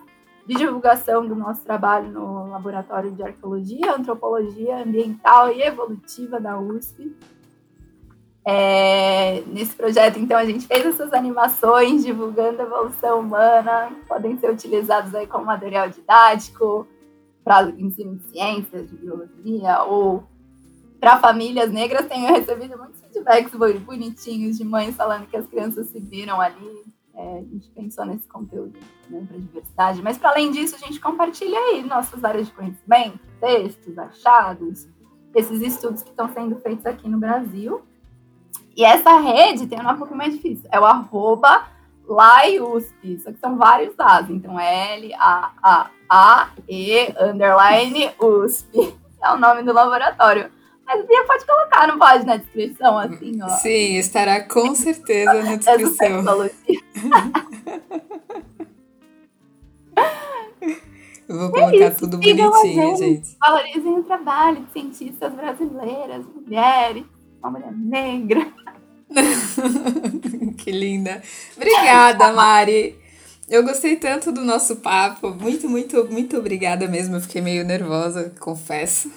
[0.47, 7.16] de divulgação do nosso trabalho no Laboratório de Arqueologia, Antropologia Ambiental e Evolutiva da USP.
[8.49, 14.51] É, nesse projeto, então, a gente fez essas animações divulgando a evolução humana, podem ser
[14.51, 16.87] utilizados aí como material didático,
[17.47, 20.24] para ensino de ciências, de biologia, ou
[20.99, 22.05] para famílias negras.
[22.07, 23.53] Tenho recebido muitos feedbacks
[23.84, 26.84] bonitinhos de mães falando que as crianças se viram ali.
[27.14, 28.76] É, a gente pensou nesse conteúdo
[29.09, 33.20] né, para diversidade, mas para além disso, a gente compartilha aí nossas áreas de conhecimento,
[33.40, 34.86] textos, achados,
[35.34, 37.80] esses estudos que estão sendo feitos aqui no Brasil.
[38.76, 40.68] E essa rede tem um nome um pouco mais difícil.
[40.70, 41.64] É o arroba
[42.09, 43.18] LAIUSP.
[43.20, 44.30] Só que são vários A's.
[44.30, 45.14] Então, L-A-A-A-E
[47.20, 48.94] underline USP.
[49.18, 50.50] É o nome do laboratório.
[50.86, 53.48] Mas Bia pode colocar, não pode, na descrição, assim, ó.
[53.48, 56.22] Sim, estará com certeza na descrição.
[61.28, 63.36] Eu vou colocar é tudo bonitinho, gente.
[63.40, 67.05] Valorizem o trabalho de cientistas brasileiras, mulheres,
[67.40, 68.47] uma mulher negra.
[70.59, 71.23] que linda.
[71.57, 72.97] Obrigada, Mari.
[73.49, 75.31] Eu gostei tanto do nosso papo.
[75.31, 77.16] Muito, muito, muito obrigada mesmo.
[77.16, 79.11] Eu fiquei meio nervosa, confesso.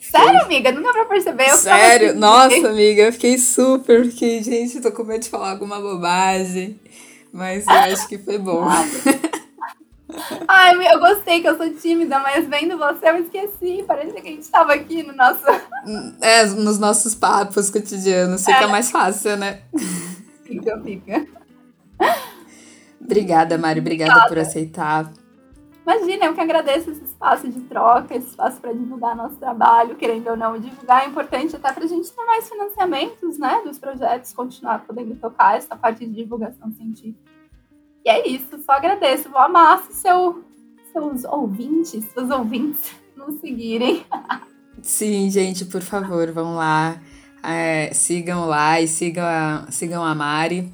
[0.00, 0.72] Sério, amiga?
[0.72, 1.50] Não dá pra perceber.
[1.50, 2.10] Eu Sério?
[2.10, 4.06] Assim, Nossa, amiga, eu fiquei super.
[4.06, 6.80] Fiquei, gente, tô com medo de falar alguma bobagem.
[7.32, 8.66] Mas eu acho que foi bom.
[10.48, 13.84] Ai, eu gostei que eu sou tímida, mas vendo você eu esqueci.
[13.86, 15.44] Parece que a gente estava aqui no nosso.
[16.20, 18.44] É, nos nossos papos cotidianos.
[18.44, 18.66] Fica é.
[18.66, 19.62] mais fácil, né?
[20.44, 21.26] Fica, fica.
[23.00, 23.80] Obrigada, Mari.
[23.80, 25.12] Obrigada, Obrigada por aceitar.
[25.86, 30.28] Imagina, eu que agradeço esse espaço de troca, esse espaço para divulgar nosso trabalho, querendo
[30.28, 30.58] ou não.
[30.58, 35.14] Divulgar é importante até para a gente ter mais financiamentos, né, dos projetos, continuar podendo
[35.14, 37.35] tocar essa parte de divulgação científica.
[38.06, 39.28] E é isso, só agradeço.
[39.28, 40.44] Vou amar se seu,
[40.92, 44.06] seus ouvintes, seus ouvintes nos seguirem.
[44.80, 47.02] Sim, gente, por favor, vão lá.
[47.42, 50.72] É, sigam lá e sigam a, sigam a Mari.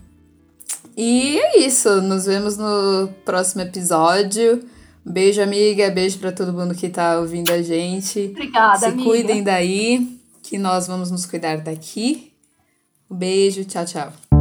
[0.95, 2.03] E é isso.
[2.03, 4.63] Nos vemos no próximo episódio.
[5.03, 5.91] Beijo, amiga.
[5.91, 8.29] Beijo para todo mundo que tá ouvindo a gente.
[8.31, 9.09] Obrigada, Se amiga.
[9.09, 12.31] cuidem daí, que nós vamos nos cuidar daqui.
[13.11, 14.32] Um beijo, tchau, tchau.